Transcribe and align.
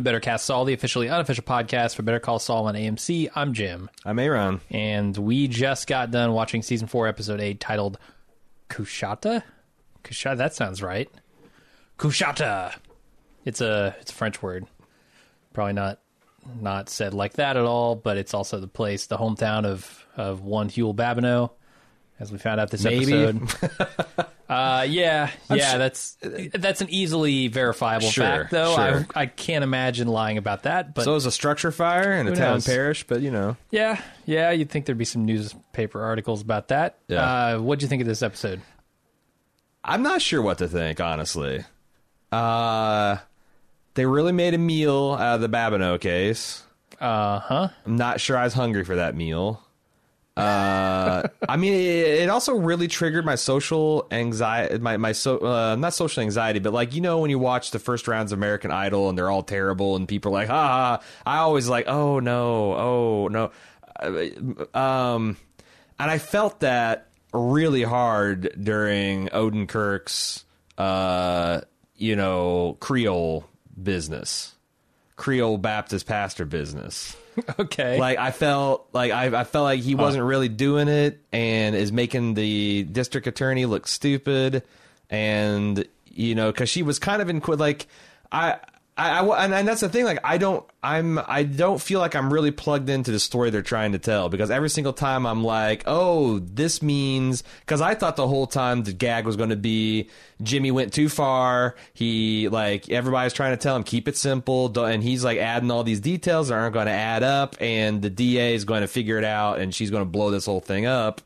to 0.00 0.04
Better 0.04 0.20
Cast 0.20 0.46
Saul, 0.46 0.64
the 0.64 0.72
officially 0.72 1.08
unofficial 1.10 1.44
podcast 1.44 1.94
for 1.94 2.02
Better 2.02 2.20
Call 2.20 2.38
Saul 2.38 2.66
on 2.66 2.74
AMC. 2.74 3.28
I'm 3.34 3.52
Jim, 3.52 3.90
I'm 4.04 4.18
Aaron. 4.18 4.60
and 4.70 5.14
we 5.16 5.46
just 5.46 5.86
got 5.86 6.10
done 6.10 6.32
watching 6.32 6.62
season 6.62 6.88
four, 6.88 7.06
episode 7.06 7.40
eight, 7.40 7.60
titled 7.60 7.98
Coushatta. 8.70 9.42
Coushatta, 10.02 10.38
that 10.38 10.54
sounds 10.54 10.82
right. 10.82 11.10
Coushatta. 11.98 12.74
It's 13.44 13.60
a 13.60 13.94
it's 14.00 14.10
a 14.10 14.14
French 14.14 14.42
word. 14.42 14.66
Probably 15.52 15.74
not 15.74 16.00
not 16.60 16.88
said 16.88 17.12
like 17.12 17.34
that 17.34 17.58
at 17.58 17.64
all, 17.64 17.94
but 17.94 18.16
it's 18.16 18.32
also 18.32 18.58
the 18.58 18.68
place, 18.68 19.06
the 19.06 19.18
hometown 19.18 19.66
of 19.66 20.06
of 20.16 20.40
one 20.40 20.70
Huell 20.70 20.94
Babineaux, 20.94 21.50
as 22.18 22.32
we 22.32 22.38
found 22.38 22.58
out 22.58 22.70
this 22.70 22.84
Maybe. 22.84 23.12
episode. 23.24 24.26
uh, 24.50 24.82
yeah, 24.88 25.30
yeah, 25.48 25.72
su- 25.72 25.78
that's 25.78 26.16
that's 26.54 26.80
an 26.80 26.88
easily 26.90 27.46
verifiable 27.48 28.08
Sure, 28.10 28.24
fact, 28.24 28.50
though. 28.50 28.74
sure. 28.74 29.06
I 29.14 29.22
I 29.22 29.26
can't 29.26 29.62
imagine 29.62 30.08
lying 30.08 30.38
about 30.38 30.64
that, 30.64 30.94
but 30.94 31.04
So 31.04 31.14
was 31.14 31.24
a 31.24 31.30
structure 31.30 31.70
fire 31.70 32.12
in 32.12 32.26
a 32.26 32.34
town 32.34 32.54
knows? 32.54 32.66
parish, 32.66 33.06
but 33.06 33.20
you 33.22 33.30
know. 33.30 33.56
yeah, 33.70 34.00
yeah, 34.26 34.50
you'd 34.50 34.68
think 34.68 34.86
there'd 34.86 34.98
be 34.98 35.04
some 35.04 35.24
newspaper 35.24 36.02
articles 36.02 36.42
about 36.42 36.68
that. 36.68 36.98
Yeah. 37.08 37.22
Uh, 37.54 37.58
what'd 37.60 37.82
you 37.82 37.88
think 37.88 38.02
of 38.02 38.08
this 38.08 38.22
episode? 38.22 38.60
I'm 39.84 40.02
not 40.02 40.20
sure 40.20 40.42
what 40.42 40.58
to 40.58 40.68
think, 40.68 41.00
honestly. 41.00 41.64
Uh 42.32 43.18
they 43.94 44.06
really 44.06 44.32
made 44.32 44.54
a 44.54 44.58
meal 44.58 45.16
out 45.18 45.36
of 45.36 45.40
the 45.40 45.48
Babineaux 45.48 46.00
case. 46.00 46.62
Uh 47.00 47.38
huh. 47.40 47.68
I'm 47.86 47.96
not 47.96 48.20
sure 48.20 48.36
I 48.36 48.44
was 48.44 48.54
hungry 48.54 48.84
for 48.84 48.96
that 48.96 49.14
meal. 49.14 49.62
Uh, 50.36 51.28
I 51.48 51.56
mean, 51.56 51.74
it, 51.74 52.30
also 52.30 52.54
really 52.54 52.88
triggered 52.88 53.26
my 53.26 53.34
social 53.34 54.06
anxiety, 54.10 54.78
my 54.78 54.96
my 54.96 55.12
so 55.12 55.38
uh, 55.38 55.76
not 55.76 55.92
social 55.92 56.22
anxiety, 56.22 56.60
but 56.60 56.72
like 56.72 56.94
you 56.94 57.00
know 57.00 57.18
when 57.18 57.30
you 57.30 57.38
watch 57.38 57.72
the 57.72 57.78
first 57.78 58.08
rounds 58.08 58.32
of 58.32 58.38
American 58.38 58.70
Idol 58.70 59.08
and 59.08 59.18
they're 59.18 59.30
all 59.30 59.42
terrible 59.42 59.96
and 59.96 60.08
people 60.08 60.30
are 60.30 60.40
like, 60.40 60.48
ha. 60.48 61.00
I 61.26 61.38
always 61.38 61.68
like, 61.68 61.88
oh 61.88 62.20
no, 62.20 62.74
oh 62.74 63.28
no, 63.28 63.50
Uh, 63.98 64.78
um, 64.78 65.36
and 65.98 66.10
I 66.10 66.18
felt 66.18 66.60
that 66.60 67.08
really 67.34 67.82
hard 67.82 68.54
during 68.62 69.28
Odenkirk's, 69.28 70.44
uh, 70.78 71.60
you 71.96 72.16
know, 72.16 72.76
Creole 72.80 73.46
business, 73.80 74.54
Creole 75.16 75.58
Baptist 75.58 76.06
pastor 76.06 76.46
business 76.46 77.16
Okay. 77.58 77.98
like 77.98 78.18
I 78.18 78.30
felt 78.30 78.88
like 78.92 79.12
I, 79.12 79.40
I 79.40 79.44
felt 79.44 79.64
like 79.64 79.80
he 79.80 79.94
wasn't 79.94 80.24
really 80.24 80.48
doing 80.48 80.88
it 80.88 81.20
and 81.32 81.74
is 81.76 81.92
making 81.92 82.34
the 82.34 82.82
district 82.84 83.26
attorney 83.26 83.66
look 83.66 83.86
stupid 83.86 84.62
and 85.08 85.86
you 86.06 86.34
know 86.34 86.50
because 86.50 86.68
she 86.68 86.82
was 86.82 86.98
kind 86.98 87.22
of 87.22 87.28
in 87.28 87.40
like 87.58 87.86
I. 88.32 88.58
I, 89.00 89.20
I- 89.24 89.44
and, 89.58 89.66
that's 89.68 89.80
the 89.80 89.88
thing. 89.88 90.04
Like, 90.04 90.20
I 90.24 90.36
don't, 90.38 90.64
I'm, 90.82 91.18
I 91.26 91.42
don't 91.44 91.80
feel 91.80 92.00
like 92.00 92.14
I'm 92.14 92.32
really 92.32 92.50
plugged 92.50 92.88
into 92.90 93.10
the 93.10 93.18
story 93.18 93.50
they're 93.50 93.62
trying 93.62 93.92
to 93.92 93.98
tell 93.98 94.28
because 94.28 94.50
every 94.50 94.68
single 94.70 94.92
time 94.92 95.26
I'm 95.26 95.42
like, 95.42 95.84
oh, 95.86 96.38
this 96.40 96.82
means 96.82 97.42
because 97.60 97.80
I 97.80 97.94
thought 97.94 98.16
the 98.16 98.28
whole 98.28 98.46
time 98.46 98.82
the 98.82 98.92
gag 98.92 99.24
was 99.26 99.36
going 99.36 99.50
to 99.50 99.56
be 99.56 100.08
Jimmy 100.42 100.70
went 100.70 100.92
too 100.92 101.08
far. 101.08 101.76
He 101.94 102.48
like 102.48 102.88
everybody's 102.90 103.32
trying 103.32 103.52
to 103.56 103.62
tell 103.62 103.74
him 103.76 103.82
keep 103.84 104.08
it 104.08 104.16
simple, 104.16 104.76
and 104.84 105.02
he's 105.02 105.24
like 105.24 105.38
adding 105.38 105.70
all 105.70 105.84
these 105.84 106.00
details 106.00 106.48
that 106.48 106.54
aren't 106.54 106.74
going 106.74 106.86
to 106.86 106.92
add 106.92 107.22
up, 107.22 107.56
and 107.60 108.02
the 108.02 108.10
DA 108.10 108.54
is 108.54 108.64
going 108.64 108.82
to 108.82 108.88
figure 108.88 109.18
it 109.18 109.24
out, 109.24 109.58
and 109.58 109.74
she's 109.74 109.90
going 109.90 110.02
to 110.04 110.10
blow 110.10 110.30
this 110.30 110.46
whole 110.46 110.60
thing 110.60 110.86
up. 110.86 111.20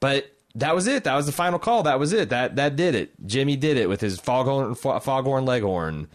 But 0.00 0.26
that 0.54 0.74
was 0.74 0.86
it. 0.86 1.04
That 1.04 1.14
was 1.14 1.26
the 1.26 1.32
final 1.32 1.58
call. 1.58 1.84
That 1.84 1.98
was 1.98 2.12
it. 2.12 2.28
That 2.28 2.56
that 2.56 2.76
did 2.76 2.94
it. 2.94 3.12
Jimmy 3.26 3.56
did 3.56 3.76
it 3.76 3.88
with 3.88 4.00
his 4.00 4.18
foghorn 4.20 4.74
fo- 4.74 4.98
foghorn 5.00 5.44
leghorn, 5.46 6.08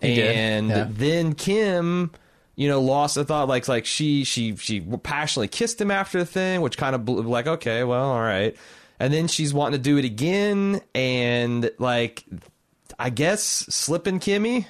He 0.00 0.22
and 0.22 0.68
yeah. 0.68 0.86
then 0.88 1.34
Kim, 1.34 2.10
you 2.56 2.68
know, 2.68 2.80
lost 2.80 3.16
the 3.16 3.24
thought. 3.24 3.48
Like 3.48 3.68
like 3.68 3.86
she 3.86 4.24
she 4.24 4.56
she 4.56 4.80
passionately 4.80 5.48
kissed 5.48 5.80
him 5.80 5.90
after 5.90 6.18
the 6.18 6.26
thing, 6.26 6.60
which 6.60 6.78
kind 6.78 6.94
of 6.94 7.04
blew, 7.04 7.22
like 7.22 7.46
okay, 7.46 7.84
well, 7.84 8.10
all 8.10 8.20
right. 8.20 8.56
And 8.98 9.12
then 9.12 9.28
she's 9.28 9.54
wanting 9.54 9.78
to 9.78 9.82
do 9.82 9.96
it 9.96 10.04
again, 10.04 10.80
and 10.94 11.70
like 11.78 12.24
I 12.98 13.10
guess 13.10 13.42
slipping 13.42 14.20
Kimmy. 14.20 14.66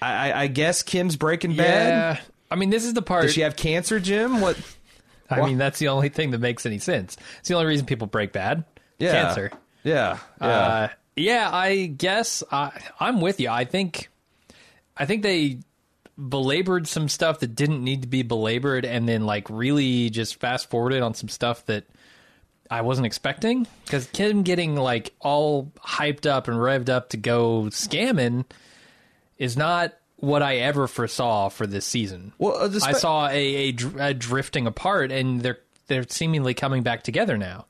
I, 0.00 0.30
I, 0.30 0.42
I 0.42 0.46
guess 0.46 0.82
Kim's 0.82 1.16
Breaking 1.16 1.56
Bad. 1.56 1.88
yeah. 1.88 2.20
I 2.50 2.56
mean, 2.56 2.70
this 2.70 2.84
is 2.84 2.94
the 2.94 3.02
part. 3.02 3.24
Does 3.24 3.34
she 3.34 3.42
have 3.42 3.56
cancer, 3.56 4.00
Jim? 4.00 4.40
What? 4.40 4.58
I 5.30 5.44
mean, 5.44 5.58
that's 5.58 5.78
the 5.78 5.88
only 5.88 6.08
thing 6.08 6.30
that 6.30 6.38
makes 6.38 6.64
any 6.64 6.78
sense. 6.78 7.16
It's 7.40 7.48
the 7.48 7.54
only 7.54 7.66
reason 7.66 7.84
people 7.84 8.06
break 8.06 8.32
bad. 8.32 8.64
Yeah. 8.98 9.12
Cancer. 9.12 9.50
Yeah. 9.84 10.18
Yeah. 10.40 10.46
Uh, 10.46 10.88
yeah, 11.16 11.50
I 11.52 11.86
guess 11.86 12.42
I, 12.50 12.70
I'm 12.98 13.20
with 13.20 13.40
you. 13.40 13.50
I 13.50 13.64
think, 13.64 14.08
I 14.98 15.06
think 15.06 15.22
they 15.22 15.60
belabored 16.18 16.88
some 16.88 17.08
stuff 17.08 17.40
that 17.40 17.54
didn't 17.54 17.82
need 17.82 18.02
to 18.02 18.08
be 18.08 18.22
belabored, 18.22 18.84
and 18.84 19.08
then 19.08 19.24
like 19.24 19.48
really 19.48 20.10
just 20.10 20.40
fast 20.40 20.68
forwarded 20.68 21.02
on 21.02 21.14
some 21.14 21.28
stuff 21.28 21.64
that 21.66 21.84
I 22.70 22.80
wasn't 22.82 23.06
expecting. 23.06 23.66
Because 23.84 24.06
Kim 24.06 24.42
getting 24.42 24.76
like 24.76 25.14
all 25.20 25.72
hyped 25.78 26.26
up 26.26 26.48
and 26.48 26.56
revved 26.56 26.88
up 26.88 27.10
to 27.10 27.16
go 27.16 27.64
scamming 27.64 28.44
is 29.38 29.56
not 29.56 29.94
what 30.16 30.42
I 30.42 30.56
ever 30.56 30.88
foresaw 30.88 31.48
for 31.48 31.66
this 31.66 31.86
season. 31.86 32.32
Well, 32.38 32.56
uh, 32.56 32.78
I 32.82 32.92
saw 32.92 33.28
a, 33.28 33.68
a, 33.70 33.76
a 34.00 34.14
drifting 34.14 34.66
apart, 34.66 35.12
and 35.12 35.40
they're 35.40 35.60
they're 35.86 36.06
seemingly 36.08 36.54
coming 36.54 36.82
back 36.82 37.02
together 37.02 37.38
now. 37.38 37.66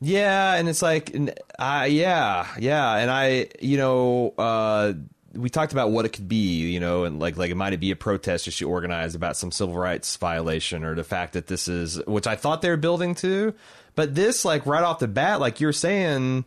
Yeah, 0.00 0.54
and 0.54 0.68
it's 0.68 0.82
like, 0.82 1.16
uh, 1.58 1.86
yeah, 1.88 2.46
yeah, 2.58 2.96
and 2.96 3.10
I, 3.10 3.46
you 3.60 3.78
know, 3.78 4.34
uh, 4.36 4.92
we 5.36 5.50
talked 5.50 5.72
about 5.72 5.90
what 5.90 6.04
it 6.04 6.10
could 6.10 6.28
be, 6.28 6.70
you 6.70 6.80
know, 6.80 7.04
and 7.04 7.18
like, 7.18 7.36
like 7.36 7.50
it 7.50 7.56
might 7.56 7.78
be 7.80 7.90
a 7.90 7.96
protest 7.96 8.44
that 8.44 8.52
she 8.52 8.64
organized 8.64 9.16
about 9.16 9.36
some 9.36 9.50
civil 9.52 9.76
rights 9.76 10.16
violation 10.16 10.84
or 10.84 10.94
the 10.94 11.04
fact 11.04 11.34
that 11.34 11.46
this 11.46 11.68
is, 11.68 12.04
which 12.06 12.26
I 12.26 12.36
thought 12.36 12.62
they 12.62 12.70
were 12.70 12.76
building 12.76 13.14
to, 13.16 13.54
but 13.94 14.14
this, 14.14 14.44
like, 14.44 14.66
right 14.66 14.82
off 14.82 14.98
the 14.98 15.08
bat, 15.08 15.40
like 15.40 15.60
you're 15.60 15.72
saying, 15.72 16.44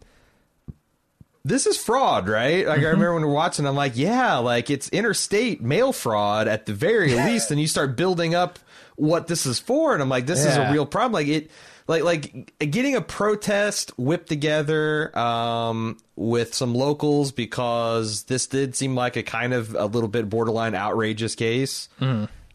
this 1.48 1.66
is 1.66 1.78
fraud, 1.78 2.28
right? 2.28 2.68
Like 2.68 2.80
I 2.80 2.81
mm-hmm. 2.81 2.86
remember 2.86 3.14
when 3.14 3.24
we 3.24 3.30
are 3.30 3.34
watching, 3.34 3.66
I'm 3.66 3.75
like, 3.75 3.94
yeah, 3.96 4.38
like 4.38 4.70
it's 4.70 4.90
interstate 4.90 5.62
mail 5.62 5.94
fraud 5.94 6.48
at 6.48 6.66
the 6.66 6.74
very 6.74 7.14
least, 7.25 7.52
and 7.52 7.59
you 7.59 7.68
start 7.68 7.96
building 7.96 8.36
up 8.36 8.59
what 8.96 9.28
this 9.28 9.46
is 9.46 9.59
for, 9.59 9.94
and 9.94 10.02
I'm 10.02 10.09
like, 10.09 10.25
this 10.25 10.44
is 10.46 10.58
a 10.58 10.72
real 10.72 10.86
problem. 10.86 11.14
Like 11.14 11.28
it, 11.28 11.52
like 11.88 12.03
like 12.03 12.53
getting 12.59 12.96
a 12.96 13.02
protest 13.02 13.98
whipped 13.98 14.28
together 14.28 15.18
um, 15.18 15.98
with 16.16 16.53
some 16.53 16.75
locals 16.75 17.31
because 17.31 18.24
this 18.24 18.48
did 18.48 18.75
seem 18.75 18.94
like 18.96 19.16
a 19.16 19.24
kind 19.24 19.53
of 19.53 19.74
a 19.74 19.86
little 19.86 20.09
bit 20.09 20.30
borderline 20.30 20.75
outrageous 20.75 21.34
case. 21.36 21.88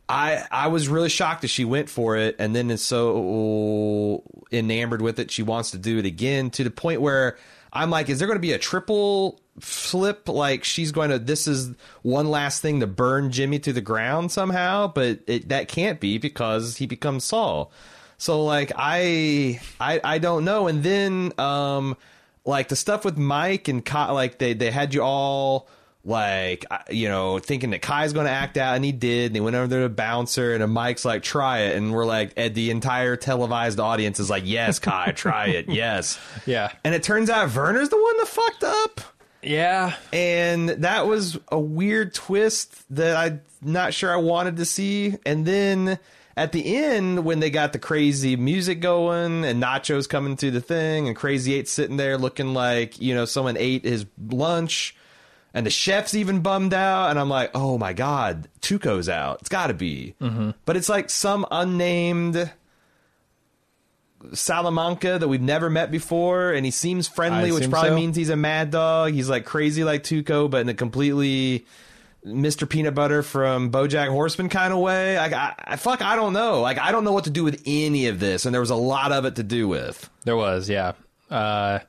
I 0.08 0.44
I 0.50 0.66
was 0.68 0.88
really 0.88 1.08
shocked 1.08 1.42
that 1.42 1.48
she 1.48 1.64
went 1.64 1.88
for 1.88 2.16
it 2.16 2.36
and 2.38 2.54
then 2.54 2.70
is 2.70 2.82
so 2.82 4.22
enamored 4.52 5.00
with 5.00 5.18
it 5.18 5.30
she 5.30 5.42
wants 5.42 5.70
to 5.70 5.78
do 5.78 5.98
it 5.98 6.04
again 6.04 6.50
to 6.50 6.64
the 6.64 6.70
point 6.70 7.00
where 7.00 7.38
I'm 7.72 7.88
like 7.88 8.10
is 8.10 8.18
there 8.18 8.28
going 8.28 8.36
to 8.36 8.40
be 8.40 8.52
a 8.52 8.58
triple 8.58 9.40
flip 9.60 10.28
like 10.28 10.64
she's 10.64 10.92
going 10.92 11.10
to 11.10 11.18
this 11.18 11.46
is 11.46 11.70
one 12.02 12.28
last 12.28 12.60
thing 12.60 12.80
to 12.80 12.86
burn 12.86 13.30
Jimmy 13.30 13.58
to 13.60 13.72
the 13.72 13.80
ground 13.80 14.30
somehow 14.30 14.88
but 14.88 15.20
it 15.26 15.48
that 15.48 15.68
can't 15.68 16.00
be 16.00 16.18
because 16.18 16.76
he 16.76 16.86
becomes 16.86 17.24
Saul. 17.24 17.72
So 18.22 18.44
like 18.44 18.70
I 18.76 19.60
I 19.80 20.00
I 20.04 20.18
don't 20.18 20.44
know. 20.44 20.68
And 20.68 20.84
then 20.84 21.32
um 21.40 21.96
like 22.44 22.68
the 22.68 22.76
stuff 22.76 23.04
with 23.04 23.18
Mike 23.18 23.66
and 23.66 23.84
Kai, 23.84 24.12
like 24.12 24.38
they 24.38 24.52
they 24.54 24.70
had 24.70 24.94
you 24.94 25.02
all 25.02 25.66
like 26.04 26.64
you 26.88 27.08
know 27.08 27.40
thinking 27.40 27.70
that 27.70 27.82
Kai's 27.82 28.12
going 28.12 28.26
to 28.26 28.32
act 28.32 28.56
out 28.56 28.76
and 28.76 28.84
he 28.84 28.92
did 28.92 29.26
and 29.26 29.34
they 29.34 29.40
went 29.40 29.56
over 29.56 29.66
there 29.66 29.82
to 29.82 29.88
bouncer 29.88 30.54
and 30.54 30.72
Mike's 30.72 31.04
like 31.04 31.24
try 31.24 31.62
it. 31.62 31.76
And 31.76 31.92
we're 31.92 32.06
like 32.06 32.32
and 32.36 32.54
the 32.54 32.70
entire 32.70 33.16
televised 33.16 33.80
audience 33.80 34.20
is 34.20 34.30
like 34.30 34.44
yes 34.46 34.78
Kai 34.78 35.10
try 35.16 35.46
it. 35.46 35.68
Yes. 35.68 36.16
Yeah. 36.46 36.70
and 36.84 36.94
it 36.94 37.02
turns 37.02 37.28
out 37.28 37.52
Werner's 37.52 37.88
the 37.88 38.00
one 38.00 38.16
that 38.18 38.28
fucked 38.28 38.62
up. 38.62 39.00
Yeah, 39.42 39.96
and 40.12 40.68
that 40.68 41.08
was 41.08 41.40
a 41.48 41.58
weird 41.58 42.14
twist 42.14 42.84
that 42.94 43.16
I'm 43.16 43.40
not 43.60 43.92
sure 43.92 44.12
I 44.12 44.16
wanted 44.18 44.58
to 44.58 44.64
see. 44.64 45.16
And 45.26 45.44
then 45.44 45.98
at 46.36 46.52
the 46.52 46.76
end, 46.76 47.24
when 47.24 47.40
they 47.40 47.50
got 47.50 47.72
the 47.72 47.78
crazy 47.78 48.36
music 48.36 48.80
going 48.80 49.44
and 49.44 49.62
nachos 49.62 50.08
coming 50.08 50.36
through 50.36 50.52
the 50.52 50.60
thing, 50.60 51.06
and 51.06 51.16
Crazy 51.16 51.54
Eight 51.54 51.68
sitting 51.68 51.96
there 51.96 52.16
looking 52.16 52.54
like 52.54 53.00
you 53.00 53.14
know 53.14 53.24
someone 53.24 53.56
ate 53.58 53.84
his 53.84 54.06
lunch, 54.30 54.96
and 55.52 55.66
the 55.66 55.70
chef's 55.70 56.14
even 56.14 56.40
bummed 56.40 56.72
out, 56.72 57.10
and 57.10 57.18
I'm 57.18 57.28
like, 57.28 57.50
oh 57.54 57.76
my 57.76 57.92
god, 57.92 58.48
Tuco's 58.60 59.08
out. 59.08 59.40
It's 59.40 59.50
got 59.50 59.66
to 59.66 59.74
be, 59.74 60.14
mm-hmm. 60.20 60.50
but 60.64 60.76
it's 60.76 60.88
like 60.88 61.10
some 61.10 61.46
unnamed. 61.50 62.50
Salamanca 64.34 65.18
that 65.18 65.26
we've 65.26 65.42
never 65.42 65.68
met 65.68 65.90
before, 65.90 66.52
and 66.52 66.64
he 66.64 66.70
seems 66.70 67.08
friendly, 67.08 67.50
I 67.50 67.54
which 67.54 67.68
probably 67.68 67.90
so. 67.90 67.96
means 67.96 68.14
he's 68.14 68.28
a 68.28 68.36
mad 68.36 68.70
dog. 68.70 69.14
He's 69.14 69.28
like 69.28 69.44
crazy 69.44 69.82
like 69.82 70.04
Tuco, 70.04 70.48
but 70.48 70.60
in 70.60 70.68
a 70.68 70.74
completely 70.74 71.66
Mr. 72.26 72.68
Peanut 72.68 72.94
Butter 72.94 73.22
from 73.22 73.70
BoJack 73.70 74.08
Horseman 74.08 74.48
kind 74.48 74.72
of 74.72 74.78
way. 74.78 75.16
Like, 75.16 75.32
I, 75.32 75.54
I 75.58 75.76
fuck, 75.76 76.02
I 76.02 76.14
don't 76.16 76.32
know. 76.32 76.60
Like, 76.60 76.78
I 76.78 76.92
don't 76.92 77.04
know 77.04 77.12
what 77.12 77.24
to 77.24 77.30
do 77.30 77.42
with 77.44 77.62
any 77.66 78.06
of 78.06 78.20
this, 78.20 78.44
and 78.46 78.54
there 78.54 78.60
was 78.60 78.70
a 78.70 78.76
lot 78.76 79.12
of 79.12 79.24
it 79.24 79.36
to 79.36 79.42
do 79.42 79.66
with. 79.68 80.08
there 80.24 80.36
was. 80.36 80.68
Yeah. 80.68 80.92
Uh, 81.30 81.80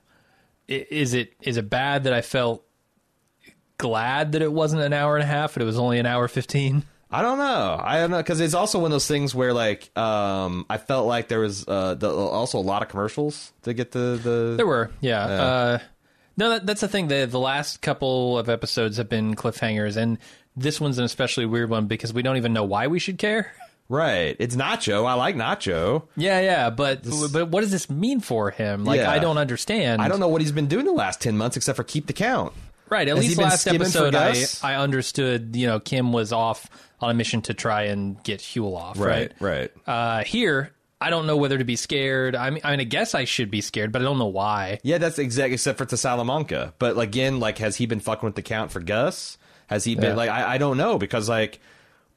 is 0.67 1.13
it 1.13 1.33
is 1.41 1.57
it 1.57 1.69
bad 1.69 2.05
that 2.05 2.13
I 2.13 2.21
felt 2.21 2.63
glad 3.77 4.31
that 4.31 4.41
it 4.41 4.51
wasn't 4.51 4.81
an 4.81 4.93
hour 4.93 5.15
and 5.15 5.23
a 5.23 5.27
half, 5.27 5.53
but 5.53 5.61
it 5.61 5.65
was 5.65 5.77
only 5.77 5.99
an 5.99 6.05
hour 6.05 6.27
fifteen. 6.27 6.83
I 7.11 7.21
don't 7.21 7.37
know. 7.37 7.79
I 7.79 7.99
don't 7.99 8.09
know 8.09 8.17
because 8.17 8.39
it's 8.39 8.55
also 8.55 8.79
one 8.79 8.87
of 8.87 8.91
those 8.91 9.07
things 9.07 9.35
where 9.35 9.53
like 9.53 9.95
um, 9.97 10.65
I 10.69 10.77
felt 10.77 11.05
like 11.05 11.27
there 11.27 11.41
was 11.41 11.67
uh, 11.67 11.93
the, 11.93 12.09
also 12.09 12.57
a 12.57 12.61
lot 12.61 12.81
of 12.81 12.87
commercials 12.87 13.51
to 13.63 13.73
get 13.73 13.91
the 13.91 14.19
the. 14.23 14.53
There 14.57 14.65
were, 14.65 14.89
yeah. 14.99 15.25
Uh, 15.25 15.79
no, 16.37 16.49
that, 16.49 16.65
that's 16.65 16.81
the 16.81 16.87
thing. 16.87 17.07
The 17.07 17.25
the 17.25 17.39
last 17.39 17.81
couple 17.81 18.37
of 18.37 18.49
episodes 18.49 18.97
have 18.97 19.09
been 19.09 19.35
cliffhangers, 19.35 19.97
and 19.97 20.17
this 20.55 20.79
one's 20.79 20.97
an 20.97 21.05
especially 21.05 21.45
weird 21.45 21.69
one 21.69 21.87
because 21.87 22.13
we 22.13 22.21
don't 22.21 22.37
even 22.37 22.53
know 22.53 22.63
why 22.63 22.87
we 22.87 22.99
should 22.99 23.17
care. 23.17 23.53
Right. 23.89 24.35
It's 24.39 24.55
Nacho. 24.55 25.05
I 25.05 25.15
like 25.15 25.35
Nacho. 25.35 26.07
Yeah, 26.15 26.39
yeah, 26.39 26.69
but 26.69 27.03
but 27.33 27.49
what 27.49 27.61
does 27.61 27.69
this 27.69 27.89
mean 27.89 28.21
for 28.21 28.49
him? 28.49 28.85
Like 28.85 29.01
Yeah. 29.01 29.11
I 29.11 29.19
don't 29.19 29.37
understand. 29.37 30.01
I 30.01 30.07
don't 30.07 30.21
know 30.21 30.29
what 30.29 30.41
he's 30.41 30.53
been 30.53 30.67
doing 30.67 30.85
the 30.85 30.93
last 30.93 31.21
10 31.21 31.37
months 31.37 31.57
except 31.57 31.75
for 31.75 31.83
keep 31.83 32.07
the 32.07 32.13
count. 32.13 32.53
Right. 32.89 33.07
At 33.07 33.17
Has 33.17 33.25
least 33.25 33.37
last 33.37 33.67
episode, 33.67 34.15
I, 34.15 34.45
I 34.63 34.75
understood. 34.75 35.55
You 35.55 35.67
know, 35.67 35.79
Kim 35.81 36.13
was 36.13 36.31
off 36.31 36.69
on 37.01 37.09
a 37.09 37.13
mission 37.13 37.41
to 37.43 37.53
try 37.53 37.83
and 37.83 38.23
get 38.23 38.39
Huell 38.39 38.75
off. 38.75 38.97
Right. 38.97 39.31
Right. 39.39 39.71
Uh, 39.85 40.23
here, 40.23 40.71
I 41.03 41.09
don't 41.09 41.27
know 41.27 41.37
whether 41.37 41.57
to 41.57 41.63
be 41.63 41.75
scared. 41.75 42.35
I 42.35 42.49
mean, 42.49 42.61
I 42.63 42.71
mean, 42.71 42.79
I 42.79 42.85
guess 42.85 43.13
I 43.13 43.25
should 43.25 43.51
be 43.51 43.61
scared, 43.61 43.91
but 43.91 44.01
I 44.01 44.05
don't 44.05 44.17
know 44.19 44.25
why. 44.27 44.79
Yeah, 44.83 44.97
that's 44.97 45.19
exact 45.19 45.53
except 45.53 45.77
for 45.77 45.85
to 45.85 45.97
Salamanca. 45.97 46.73
But 46.79 46.97
again, 46.97 47.39
like 47.39 47.57
has 47.59 47.75
he 47.75 47.85
been 47.85 47.99
fucking 47.99 48.25
with 48.25 48.35
the 48.35 48.41
count 48.41 48.71
for 48.71 48.79
Gus? 48.79 49.37
Has 49.67 49.83
he 49.83 49.95
been 49.95 50.03
Yeah. 50.11 50.15
like 50.15 50.29
I, 50.29 50.55
I 50.55 50.57
don't 50.57 50.77
know 50.77 50.97
because 50.97 51.27
like 51.29 51.59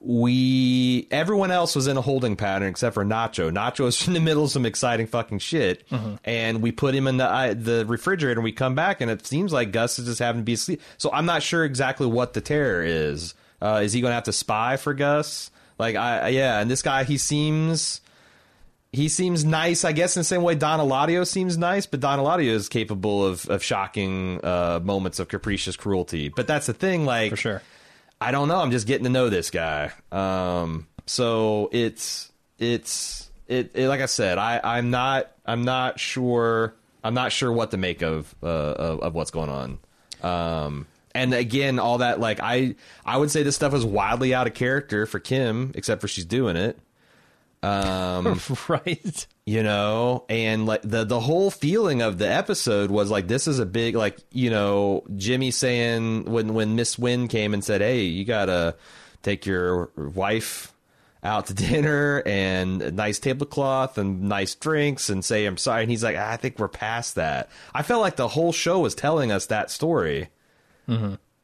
we 0.01 1.09
everyone 1.11 1.51
else 1.51 1.75
was 1.75 1.87
in 1.87 1.97
a 1.97 2.01
holding 2.01 2.37
pattern 2.37 2.69
except 2.69 2.95
for 2.95 3.05
Nacho. 3.05 3.51
Nacho 3.51 3.85
was 3.85 4.07
in 4.09 4.15
the 4.15 4.21
middle 4.21 4.45
of 4.45 4.51
some 4.51 4.67
exciting 4.67 5.07
fucking 5.07 5.39
shit, 5.41 5.85
and 6.25 6.63
we 6.63 6.71
put 6.73 6.95
him 6.95 7.07
in 7.07 7.17
the 7.17 7.25
uh, 7.25 7.55
the 7.55 7.85
refrigerator. 7.87 8.39
and 8.41 8.45
We 8.45 8.53
come 8.53 8.75
back, 8.75 9.01
and 9.01 9.11
it 9.11 9.27
seems 9.27 9.53
like 9.53 9.73
Gus 9.73 9.99
is 9.99 10.07
just 10.07 10.19
having 10.21 10.43
to 10.43 10.45
be 10.45 10.53
asleep. 10.55 10.81
So 10.99 11.11
I'm 11.13 11.27
not 11.27 11.43
sure 11.43 11.65
exactly 11.65 12.07
what 12.07 12.35
the 12.35 12.41
terror 12.41 12.83
is. 12.85 13.35
Uh, 13.61 13.81
is 13.83 13.93
he 13.93 14.01
going 14.01 14.11
to 14.11 14.15
have 14.17 14.25
to 14.25 14.33
spy 14.33 14.77
for 14.77 14.95
Gus? 14.95 15.51
Like 15.79 15.97
I 15.97 16.29
yeah, 16.29 16.61
and 16.61 16.71
this 16.71 16.83
guy 16.83 17.05
he 17.05 17.19
seems 17.19 18.01
he 18.93 19.09
seems 19.09 19.45
nice, 19.45 19.85
I 19.85 19.93
guess, 19.93 20.17
in 20.17 20.21
the 20.21 20.25
same 20.25 20.43
way 20.43 20.55
Don 20.55 20.81
Eladio 20.81 21.27
seems 21.27 21.59
nice, 21.59 21.87
but 21.87 22.01
Don 22.01 22.19
Eladio 22.19 22.51
is 22.51 22.69
capable 22.69 23.25
of, 23.25 23.49
of 23.49 23.63
shocking 23.63 24.41
uh, 24.45 24.81
moments 24.83 25.19
of 25.19 25.29
capricious 25.29 25.77
cruelty. 25.77 26.29
But 26.29 26.47
that's 26.47 26.67
the 26.67 26.75
thing, 26.75 27.05
like, 27.05 27.31
For 27.31 27.37
sure. 27.37 27.63
I 28.21 28.31
don't 28.31 28.49
know. 28.49 28.57
I'm 28.57 28.71
just 28.71 28.87
getting 28.87 29.05
to 29.05 29.11
know 29.11 29.29
this 29.29 29.51
guy. 29.51 29.93
Um, 30.11 30.87
so 31.07 31.69
it's 31.73 32.33
it's 32.59 33.31
it, 33.47 33.73
it 33.75 33.89
like 33.89 34.01
I 34.01 34.07
said, 34.07 34.39
I 34.39 34.61
I'm 34.63 34.91
not 34.91 35.31
I'm 35.45 35.65
not 35.65 36.01
sure 36.01 36.75
I'm 37.05 37.15
not 37.15 37.33
sure 37.33 37.53
what 37.53 37.71
to 37.73 37.77
make 37.77 38.03
of 38.03 38.35
uh, 38.43 38.47
of, 38.47 39.01
of 39.01 39.15
what's 39.15 39.31
going 39.31 39.51
on. 39.51 39.79
Um, 40.23 40.87
and 41.15 41.35
again, 41.35 41.79
all 41.79 41.99
that 41.99 42.21
like 42.21 42.41
I 42.43 42.75
I 43.05 43.17
would 43.17 43.31
say 43.31 43.43
this 43.43 43.55
stuff 43.55 43.75
is 43.75 43.85
wildly 43.85 44.35
out 44.35 44.47
of 44.47 44.55
character 44.55 45.07
for 45.07 45.21
Kim, 45.21 45.73
except 45.75 46.01
for 46.01 46.09
she's 46.09 46.25
doing 46.25 46.57
it. 46.57 46.79
Um, 47.67 48.41
right. 48.69 49.27
you 49.45 49.63
know 49.63 50.25
and 50.29 50.67
like 50.67 50.83
the 50.83 51.05
the 51.05 51.19
whole 51.19 51.51
feeling 51.51 52.01
of 52.01 52.19
the 52.19 52.31
episode 52.31 52.91
was 52.91 53.11
like 53.11 53.27
this 53.27 53.49
is 53.49 53.59
a 53.59 53.67
big 53.67 53.97
like 53.97 54.19
you 54.31 54.51
know 54.51 55.03
jimmy 55.17 55.51
saying 55.51 56.27
when 56.27 56.55
when 56.55 56.77
miss 56.77 56.99
wynn 56.99 57.27
came 57.29 57.55
and 57.55 57.65
said 57.65 57.81
hey 57.81 58.03
you 58.03 58.25
gotta 58.25 58.77
take 59.23 59.47
your 59.47 59.91
wife 59.97 60.73
out 61.25 61.47
to 61.47 61.55
dinner 61.67 62.23
and 62.25 62.83
a 62.83 62.93
nice 62.93 63.19
tablecloth 63.19 63.99
and 63.99 64.23
nice 64.23 64.55
drinks 64.55 65.09
and 65.09 65.25
say 65.25 65.45
i'm 65.47 65.57
sorry 65.57 65.83
and 65.83 65.91
he's 65.91 66.05
like 66.05 66.15
i 66.17 66.37
think 66.37 66.59
we're 66.59 66.69
past 66.69 67.17
that. 67.17 67.49
I 67.75 67.83
felt 67.83 68.01
like 68.03 68.17
the 68.17 68.29
whole 68.29 68.53
show 68.53 68.79
was 68.81 68.95
telling 68.95 69.33
us 69.33 69.47
that 69.47 69.71
story 69.73 70.29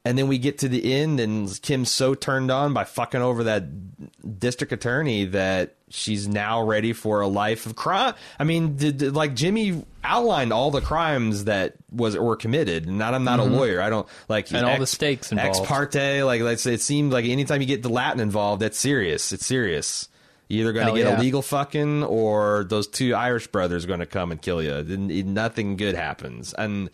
and 0.04 0.18
then 0.18 0.26
we 0.26 0.38
get 0.38 0.58
to 0.58 0.68
the 0.68 0.92
end, 0.94 1.20
and 1.20 1.60
Kim's 1.62 1.90
so 1.90 2.14
turned 2.14 2.50
on 2.50 2.74
by 2.74 2.84
fucking 2.84 3.22
over 3.22 3.44
that 3.44 4.38
district 4.38 4.72
attorney 4.72 5.26
that 5.26 5.76
she's 5.90 6.26
now 6.26 6.62
ready 6.62 6.92
for 6.92 7.20
a 7.20 7.28
life 7.28 7.66
of 7.66 7.76
crime. 7.76 8.14
I 8.38 8.44
mean, 8.44 8.76
did, 8.76 8.98
did- 8.98 9.14
like 9.14 9.34
Jimmy 9.34 9.84
outlined 10.02 10.52
all 10.52 10.72
the 10.72 10.80
crimes 10.80 11.44
that 11.44 11.74
was 11.92 12.16
were 12.16 12.34
committed, 12.34 12.86
and 12.86 12.98
not, 12.98 13.14
I'm 13.14 13.22
not 13.22 13.38
a 13.38 13.44
lawyer. 13.44 13.80
I 13.80 13.90
don't 13.90 14.08
like 14.28 14.46
Mm-hmm. 14.46 14.56
And 14.56 14.66
all 14.66 14.78
the 14.78 14.86
stakes 14.88 15.32
Ex 15.32 15.58
involved. 15.58 15.68
parte, 15.68 16.22
like 16.24 16.42
let's 16.42 16.62
say 16.62 16.74
it 16.74 16.80
seemed 16.80 17.12
like 17.12 17.24
anytime 17.24 17.60
you 17.60 17.66
get 17.66 17.82
the 17.82 17.88
Latin 17.88 18.18
involved, 18.20 18.60
that's 18.60 18.78
serious. 18.78 19.32
It's 19.32 19.46
serious. 19.46 20.08
You're 20.48 20.62
either 20.62 20.72
going 20.72 20.88
to 20.88 21.00
get 21.00 21.08
yeah. 21.08 21.16
illegal 21.16 21.40
fucking, 21.40 22.02
or 22.02 22.64
those 22.64 22.86
two 22.88 23.14
Irish 23.14 23.46
brothers 23.46 23.84
are 23.84 23.88
going 23.88 24.00
to 24.00 24.06
come 24.06 24.32
and 24.32 24.42
kill 24.42 24.62
you. 24.62 24.82
Then 24.82 25.32
nothing 25.32 25.76
good 25.76 25.94
happens, 25.94 26.52
and 26.52 26.90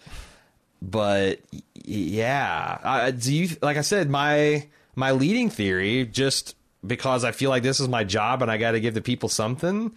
but 0.81 1.41
yeah. 1.75 2.79
I, 2.83 3.11
do 3.11 3.35
you 3.35 3.57
like 3.63 3.77
i 3.77 3.83
said 3.83 4.11
my 4.11 4.67
my 4.95 5.13
leading 5.13 5.51
theory 5.51 6.07
just 6.07 6.55
because 6.87 7.25
i 7.25 7.33
feel 7.33 7.51
like 7.51 7.63
this 7.63 7.81
is 7.81 7.89
my 7.89 8.05
job 8.05 8.43
and 8.43 8.51
i 8.51 8.57
got 8.57 8.73
to 8.73 8.81
give 8.81 8.95
the 8.95 9.01
people 9.01 9.29
something 9.29 9.93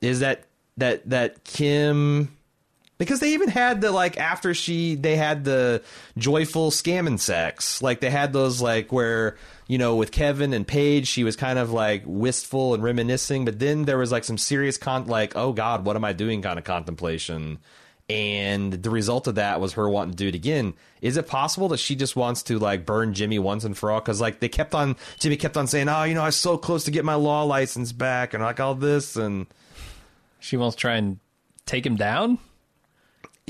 is 0.00 0.20
that 0.20 0.44
that 0.76 1.08
that 1.08 1.44
kim 1.44 2.28
because 2.98 3.20
they 3.20 3.32
even 3.32 3.48
had 3.48 3.80
the 3.80 3.90
like 3.90 4.18
after 4.18 4.52
she 4.52 4.94
they 4.94 5.16
had 5.16 5.44
the 5.44 5.82
joyful 6.18 6.70
scamming 6.70 7.18
sex 7.18 7.82
like 7.82 8.00
they 8.00 8.10
had 8.10 8.32
those 8.32 8.60
like 8.60 8.92
where 8.92 9.36
you 9.66 9.78
know 9.78 9.96
with 9.96 10.12
kevin 10.12 10.52
and 10.52 10.66
paige 10.66 11.06
she 11.06 11.24
was 11.24 11.36
kind 11.36 11.58
of 11.58 11.72
like 11.72 12.02
wistful 12.04 12.74
and 12.74 12.82
reminiscing 12.82 13.44
but 13.46 13.58
then 13.58 13.84
there 13.84 13.98
was 13.98 14.12
like 14.12 14.24
some 14.24 14.38
serious 14.38 14.76
con 14.76 15.06
like 15.06 15.34
oh 15.36 15.52
god 15.52 15.84
what 15.84 15.96
am 15.96 16.04
i 16.04 16.12
doing 16.12 16.42
kind 16.42 16.58
of 16.58 16.64
contemplation 16.64 17.58
and 18.10 18.72
the 18.72 18.90
result 18.90 19.26
of 19.28 19.36
that 19.36 19.60
was 19.60 19.74
her 19.74 19.88
wanting 19.88 20.12
to 20.12 20.16
do 20.16 20.28
it 20.28 20.34
again. 20.34 20.74
Is 21.00 21.16
it 21.16 21.28
possible 21.28 21.68
that 21.68 21.78
she 21.78 21.94
just 21.94 22.16
wants 22.16 22.42
to 22.44 22.58
like 22.58 22.84
burn 22.84 23.14
Jimmy 23.14 23.38
once 23.38 23.62
and 23.64 23.76
for 23.78 23.90
all? 23.90 24.00
Because 24.00 24.20
like 24.20 24.40
they 24.40 24.48
kept 24.48 24.74
on, 24.74 24.96
Jimmy 25.20 25.36
kept 25.36 25.56
on 25.56 25.66
saying, 25.66 25.88
"Oh, 25.88 26.02
you 26.02 26.14
know, 26.14 26.22
I 26.22 26.26
was 26.26 26.36
so 26.36 26.58
close 26.58 26.84
to 26.84 26.90
get 26.90 27.04
my 27.04 27.14
law 27.14 27.44
license 27.44 27.92
back," 27.92 28.34
and 28.34 28.42
like 28.42 28.58
all 28.58 28.74
this, 28.74 29.14
and 29.16 29.46
She 30.40 30.56
wants 30.56 30.74
to 30.76 30.80
try 30.80 30.96
and 30.96 31.18
take 31.66 31.86
him 31.86 31.96
down. 31.96 32.38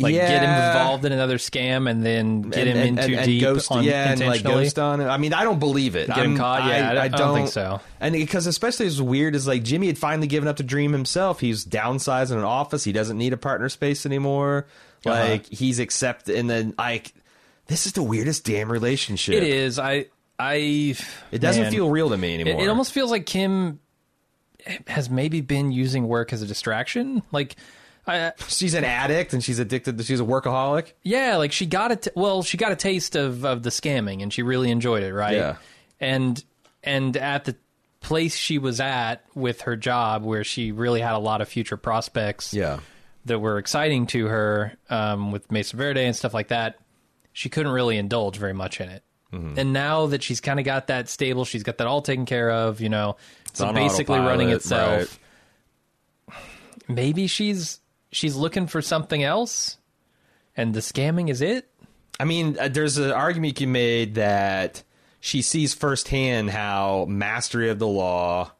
Like 0.02 0.14
get 0.14 0.43
him 0.43 0.50
involved 0.50 1.05
in 1.05 1.12
another 1.12 1.38
scam 1.38 1.88
and 1.91 2.05
then 2.05 2.43
get 2.43 2.67
him 2.67 2.76
and, 2.76 2.88
in 2.88 2.99
and, 2.99 3.08
too 3.08 3.17
and 3.17 3.25
deep 3.26 3.43
ghost, 3.43 3.70
on, 3.70 3.85
yeah, 3.85 4.12
and 4.12 4.20
like 4.20 4.43
ghost 4.43 4.79
on 4.79 5.00
him. 5.00 5.08
I 5.08 5.17
mean, 5.17 5.32
I 5.32 5.44
don't 5.44 5.58
believe 5.58 5.97
it. 5.97 6.08
Get 6.08 6.19
him 6.19 6.32
I'm- 6.32 6.37
caught? 6.37 6.64
Yeah, 6.67 6.91
I 6.91 6.94
don't- 6.94 6.99
I 6.99 7.08
don't 7.08 7.35
think 7.35 7.49
so. 7.49 7.81
And 8.00 8.12
because 8.14 8.47
especially 8.47 8.87
as 8.87 9.00
weird 9.00 9.35
as 9.35 9.47
like 9.47 9.62
Jimmy 9.62 9.87
had 9.88 9.99
finally 9.99 10.26
given 10.26 10.48
up 10.48 10.56
to 10.56 10.63
dream 10.63 10.93
himself. 10.93 11.41
He's 11.41 11.65
downsizing 11.65 12.36
an 12.36 12.44
office. 12.44 12.84
He 12.84 12.93
doesn't 12.93 13.19
need 13.19 13.32
a 13.32 13.36
partner 13.36 13.69
space 13.69 14.06
anymore. 14.06 14.67
Uh-huh. 15.06 15.19
Like 15.19 15.46
he's 15.46 15.79
accepted, 15.79 16.36
and 16.36 16.48
then 16.51 16.75
like 16.77 17.15
this 17.67 17.86
is 17.86 17.93
the 17.93 18.03
weirdest 18.03 18.44
damn 18.44 18.70
relationship. 18.70 19.34
It 19.34 19.44
is. 19.44 19.79
I. 19.79 20.06
I. 20.39 20.96
It 21.31 21.39
doesn't 21.39 21.65
man. 21.65 21.72
feel 21.72 21.89
real 21.89 22.10
to 22.10 22.17
me 22.17 22.32
It, 22.34 22.41
anymore. 22.41 22.63
it 22.63 22.69
almost 22.69 22.93
feels 22.93 23.10
like 23.10 23.27
Kim 23.27 23.81
has 24.86 25.08
maybe 25.08 25.41
been 25.41 25.72
using 25.72 26.06
work 26.06 26.32
as 26.32 26.43
a 26.43 26.46
distraction. 26.46 27.22
Like, 27.32 27.56
I, 28.10 28.32
she's 28.48 28.74
an 28.74 28.84
addict 28.84 29.32
and 29.32 29.43
she's 29.43 29.58
addicted. 29.58 29.98
To, 29.98 30.05
she's 30.05 30.20
a 30.20 30.24
workaholic. 30.24 30.93
yeah, 31.02 31.36
like 31.36 31.52
she 31.52 31.67
got 31.67 31.93
it. 31.93 32.08
Well, 32.14 32.43
she 32.43 32.56
got 32.56 32.72
a 32.72 32.76
taste 32.76 33.17
of 33.17 33.44
of 33.44 33.62
the 33.62 33.70
scamming, 33.70 34.22
and 34.22 34.32
she 34.32 34.43
really 34.43 34.70
enjoyed 34.70 35.02
it, 35.02 35.12
right? 35.14 35.36
Yeah. 35.36 35.56
And 36.00 36.43
and 36.82 37.17
at 37.17 37.44
the 37.44 37.56
place 38.00 38.34
she 38.34 38.58
was 38.58 38.81
at 38.81 39.24
with 39.34 39.62
her 39.62 39.76
job, 39.76 40.24
where 40.24 40.44
she 40.44 40.72
really 40.72 41.00
had 41.00 41.14
a 41.14 41.19
lot 41.19 41.40
of 41.43 41.48
future 41.48 41.76
prospects, 41.76 42.55
Yeah. 42.55 42.81
that 43.26 43.38
were 43.38 43.58
exciting 43.58 44.06
to 44.08 44.26
her 44.26 44.72
um, 44.88 45.31
with 45.32 45.50
Mesa 45.52 45.76
Verde 45.76 46.05
and 46.05 46.17
stuff 46.17 46.32
like 46.32 46.48
that, 46.48 46.79
she 47.34 47.50
couldn't 47.50 47.72
really 47.72 47.98
indulge 47.98 48.38
very 48.38 48.55
much 48.55 48.81
in 48.81 48.88
it. 48.88 49.05
Mm-hmm. 49.34 49.58
And 49.58 49.72
now 49.74 50.06
that 50.06 50.22
she's 50.22 50.40
kind 50.40 50.58
of 50.58 50.64
got 50.64 50.86
that 50.86 51.10
stable, 51.10 51.44
she's 51.44 51.62
got 51.62 51.76
that 51.79 51.86
all 51.86 52.00
taken 52.00 52.24
care 52.24 52.50
of, 52.50 52.81
you 52.81 52.88
know, 52.88 53.17
it's 53.50 53.60
on 53.60 53.74
basically 53.74 54.19
running 54.19 54.48
itself. 54.48 55.19
Maybe 56.88 57.26
she's 57.26 57.80
she's 58.12 58.36
looking 58.36 58.67
for 58.67 58.82
something 58.82 59.22
else, 59.22 59.79
and 60.56 60.74
the 60.74 60.81
scamming 60.81 61.31
is 61.31 61.40
it. 61.40 61.69
I 62.19 62.24
mean, 62.24 62.58
uh, 62.58 62.69
there's 62.69 62.98
an 62.98 63.12
argument 63.12 63.60
you 63.60 63.67
made 63.67 64.17
that 64.17 64.82
she 65.20 65.43
sees 65.43 65.74
firsthand 65.74 66.50
how 66.50 67.06
mastery 67.08 67.70
of 67.70 67.79
the 67.79 67.86
law 67.86 68.52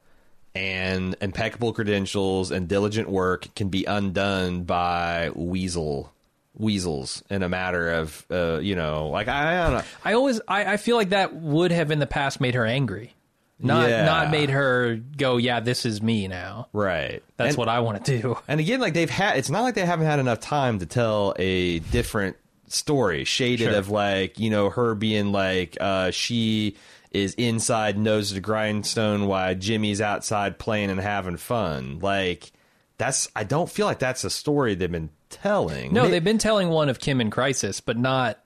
and 0.55 1.17
impeccable 1.21 1.73
credentials 1.73 2.51
and 2.51 2.69
diligent 2.69 3.09
work 3.09 3.55
can 3.55 3.69
be 3.69 3.85
undone 3.85 4.65
by 4.65 5.31
weasel 5.35 6.13
weasels 6.55 7.23
in 7.31 7.43
a 7.43 7.49
matter 7.49 7.93
of 7.93 8.27
uh, 8.31 8.59
you 8.59 8.75
know 8.75 9.09
like 9.09 9.29
I, 9.29 9.53
I 9.53 9.63
don't 9.65 9.79
know 9.79 9.85
I 10.05 10.13
always 10.15 10.41
I, 10.49 10.73
I 10.73 10.77
feel 10.77 10.97
like 10.97 11.11
that 11.11 11.35
would 11.35 11.71
have 11.71 11.91
in 11.91 12.01
the 12.01 12.07
past 12.07 12.41
made 12.41 12.55
her 12.55 12.67
angry, 12.67 13.15
not 13.63 13.89
Yeah. 13.89 14.05
not 14.05 14.31
made 14.31 14.51
her 14.51 14.97
go, 15.17 15.37
yeah, 15.37 15.61
this 15.61 15.85
is 15.87 16.03
me 16.03 16.29
now. 16.29 16.69
right 16.73 17.23
That's 17.37 17.51
And- 17.51 17.59
what 17.59 17.69
I 17.69 17.81
want 17.81 18.05
to 18.05 18.21
do. 18.21 18.39
And 18.49 18.61
again, 18.61 18.81
like 18.81 18.95
they've 18.95 19.09
had, 19.11 19.37
it's 19.37 19.51
not 19.51 19.63
like 19.63 19.75
they 19.75 19.85
haven't 19.87 20.07
had 20.07 20.19
enough 20.19 20.41
time 20.41 20.79
to 20.81 20.87
tell 20.87 21.35
a 21.39 21.79
different 21.81 22.37
story, 22.69 23.25
shaded 23.25 23.71
Sure. 23.71 23.79
of 23.79 23.89
like, 23.91 24.39
you 24.39 24.51
know, 24.51 24.71
her 24.71 24.95
being 24.95 25.33
like, 25.33 25.77
uh, 25.81 26.11
she 26.11 26.77
is 27.11 27.35
inside 27.35 27.99
nose 27.99 28.29
to 28.29 28.35
the 28.35 28.41
grindstone 28.41 29.27
while 29.27 29.55
Jimmy's 29.55 30.01
outside 30.01 30.59
playing 30.59 30.91
and 30.91 31.01
having 31.01 31.37
fun. 31.37 31.99
Like, 32.01 32.53
that's, 32.99 33.29
I 33.35 33.43
don't 33.45 33.69
feel 33.69 33.87
like 33.87 33.99
that's 33.99 34.23
a 34.25 34.31
story 34.31 34.75
they've 34.77 34.91
been 34.93 35.11
telling. 35.29 35.93
No, 35.93 36.09
they've 36.09 36.23
been 36.23 36.39
telling 36.39 36.69
one 36.69 36.89
of 36.89 37.01
Kim 37.01 37.21
in 37.21 37.31
crisis, 37.31 37.81
but 37.81 37.97
not 37.99 38.39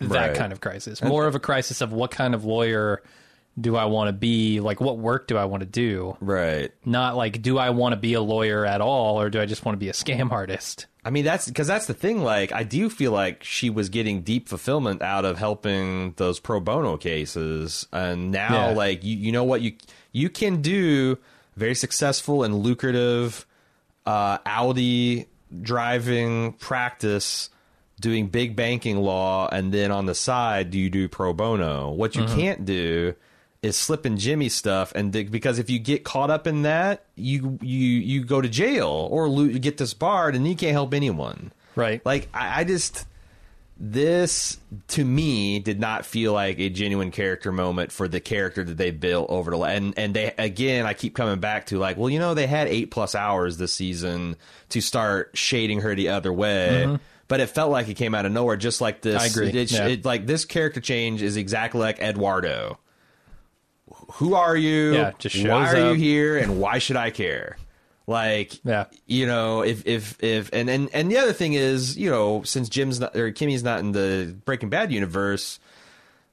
that 0.00 0.28
Right. 0.28 0.36
kind 0.36 0.52
of 0.52 0.60
crisis. 0.60 1.02
More 1.02 1.26
of 1.26 1.34
a 1.34 1.40
crisis 1.40 1.80
of 1.80 1.92
what 1.92 2.12
kind 2.12 2.34
of 2.34 2.44
lawyer 2.44 3.02
do 3.60 3.76
I 3.76 3.86
want 3.86 4.08
to 4.08 4.12
be? 4.12 4.60
Like, 4.60 4.80
what 4.80 4.98
work 4.98 5.26
do 5.26 5.36
I 5.36 5.44
want 5.46 5.62
to 5.62 5.66
do? 5.68 6.16
Right. 6.20 6.70
Not 6.84 7.16
like, 7.16 7.42
do 7.42 7.58
I 7.58 7.70
want 7.70 7.92
to 7.92 7.96
be 7.96 8.14
a 8.14 8.20
lawyer 8.20 8.64
at 8.66 8.80
all, 8.80 9.20
or 9.20 9.30
do 9.30 9.40
I 9.40 9.46
just 9.46 9.64
want 9.64 9.74
to 9.74 9.78
be 9.78 9.88
a 9.88 9.92
scam 9.92 10.30
artist? 10.30 10.86
I 11.04 11.10
mean, 11.10 11.24
that's 11.24 11.46
because 11.46 11.66
that's 11.66 11.86
the 11.86 11.94
thing. 11.94 12.22
Like, 12.22 12.52
I 12.52 12.62
do 12.64 12.90
feel 12.90 13.12
like 13.12 13.42
she 13.42 13.70
was 13.70 13.88
getting 13.88 14.20
deep 14.22 14.48
fulfillment 14.48 15.00
out 15.02 15.24
of 15.24 15.38
helping 15.38 16.12
those 16.16 16.38
pro 16.38 16.60
bono 16.60 16.96
cases, 16.98 17.86
and 17.92 18.30
now, 18.30 18.68
Yeah. 18.70 18.74
like, 18.76 19.02
you 19.04 19.16
you 19.16 19.32
know 19.32 19.44
what 19.44 19.60
you 19.62 19.72
you 20.12 20.28
can 20.28 20.60
do 20.62 21.18
very 21.56 21.74
successful 21.74 22.44
and 22.44 22.54
lucrative 22.56 23.44
uh, 24.06 24.38
Audi 24.46 25.26
driving 25.62 26.52
practice, 26.54 27.50
doing 28.00 28.28
big 28.28 28.54
banking 28.54 28.98
law, 28.98 29.48
and 29.50 29.72
then 29.72 29.90
on 29.90 30.06
the 30.06 30.14
side, 30.14 30.70
do 30.70 30.78
you 30.78 30.88
do 30.90 31.08
pro 31.08 31.32
bono? 31.32 31.90
What 31.90 32.14
you 32.16 32.24
can't 32.26 32.64
do 32.64 33.14
is 33.62 33.76
slipping 33.76 34.16
Jimmy 34.16 34.48
stuff, 34.48 34.92
and 34.94 35.12
dig- 35.12 35.30
because 35.30 35.58
if 35.58 35.68
you 35.70 35.78
get 35.78 36.04
caught 36.04 36.30
up 36.30 36.46
in 36.46 36.62
that, 36.62 37.04
you 37.16 37.58
you 37.60 37.78
you 37.78 38.24
go 38.24 38.40
to 38.40 38.48
jail 38.48 39.08
or 39.10 39.28
lo- 39.28 39.48
get 39.48 39.76
disbarred, 39.76 40.34
and 40.36 40.46
you 40.46 40.54
can't 40.56 40.72
help 40.72 40.94
anyone. 40.94 41.52
Right. 41.74 42.04
Like 42.06 42.28
I, 42.34 42.60
I 42.60 42.64
just 42.64 43.06
this 43.80 44.58
to 44.88 45.04
me 45.04 45.60
did 45.60 45.78
not 45.78 46.04
feel 46.04 46.32
like 46.32 46.58
a 46.58 46.68
genuine 46.68 47.12
character 47.12 47.52
moment 47.52 47.92
for 47.92 48.08
the 48.08 48.18
character 48.18 48.64
that 48.64 48.76
they 48.76 48.90
built 48.90 49.30
over 49.30 49.52
the 49.52 49.58
and 49.58 49.94
and 49.96 50.14
they 50.14 50.34
again 50.36 50.84
I 50.84 50.94
keep 50.94 51.14
coming 51.14 51.38
back 51.38 51.66
to 51.66 51.78
like 51.78 51.96
well 51.96 52.10
you 52.10 52.18
know 52.18 52.34
they 52.34 52.48
had 52.48 52.66
eight 52.66 52.90
plus 52.90 53.14
hours 53.14 53.56
this 53.56 53.72
season 53.72 54.34
to 54.70 54.80
start 54.80 55.30
shading 55.34 55.80
her 55.82 55.94
the 55.94 56.08
other 56.08 56.32
way. 56.32 56.82
Mm-hmm. 56.86 56.96
But 57.28 57.40
it 57.40 57.50
felt 57.50 57.70
like 57.70 57.88
it 57.88 57.94
came 57.94 58.14
out 58.14 58.24
of 58.24 58.32
nowhere, 58.32 58.56
just 58.56 58.80
like 58.80 59.02
this. 59.02 59.20
I 59.22 59.26
agree. 59.26 59.50
It, 59.50 59.70
Yeah. 59.70 59.86
it- 59.86 60.04
like 60.04 60.26
this 60.26 60.44
character 60.46 60.80
change 60.80 61.22
is 61.22 61.36
exactly 61.36 61.78
like 61.80 62.00
Eduardo. 62.00 62.78
Who 64.14 64.34
are 64.34 64.56
you? 64.56 64.94
Yeah, 64.94 65.12
just 65.18 65.36
shows 65.36 65.46
why 65.48 65.72
are 65.72 65.76
up. 65.76 65.96
you 65.96 66.02
here? 66.02 66.38
And 66.38 66.60
why 66.60 66.78
should 66.78 66.96
I 66.96 67.10
care? 67.10 67.56
Like, 68.06 68.64
Yeah. 68.64 68.86
you 69.06 69.26
know, 69.26 69.62
if 69.62 69.86
if 69.86 70.22
if 70.22 70.48
and 70.52 70.70
and 70.70 70.88
and 70.94 71.10
the 71.10 71.18
other 71.18 71.32
thing 71.34 71.52
is, 71.52 71.96
you 71.98 72.10
know, 72.10 72.42
since 72.42 72.68
Jim's 72.70 73.00
not 73.00 73.14
or 73.14 73.30
Kimmy's 73.32 73.62
not 73.62 73.80
in 73.80 73.92
the 73.92 74.34
Breaking 74.46 74.70
Bad 74.70 74.90
universe, 74.92 75.60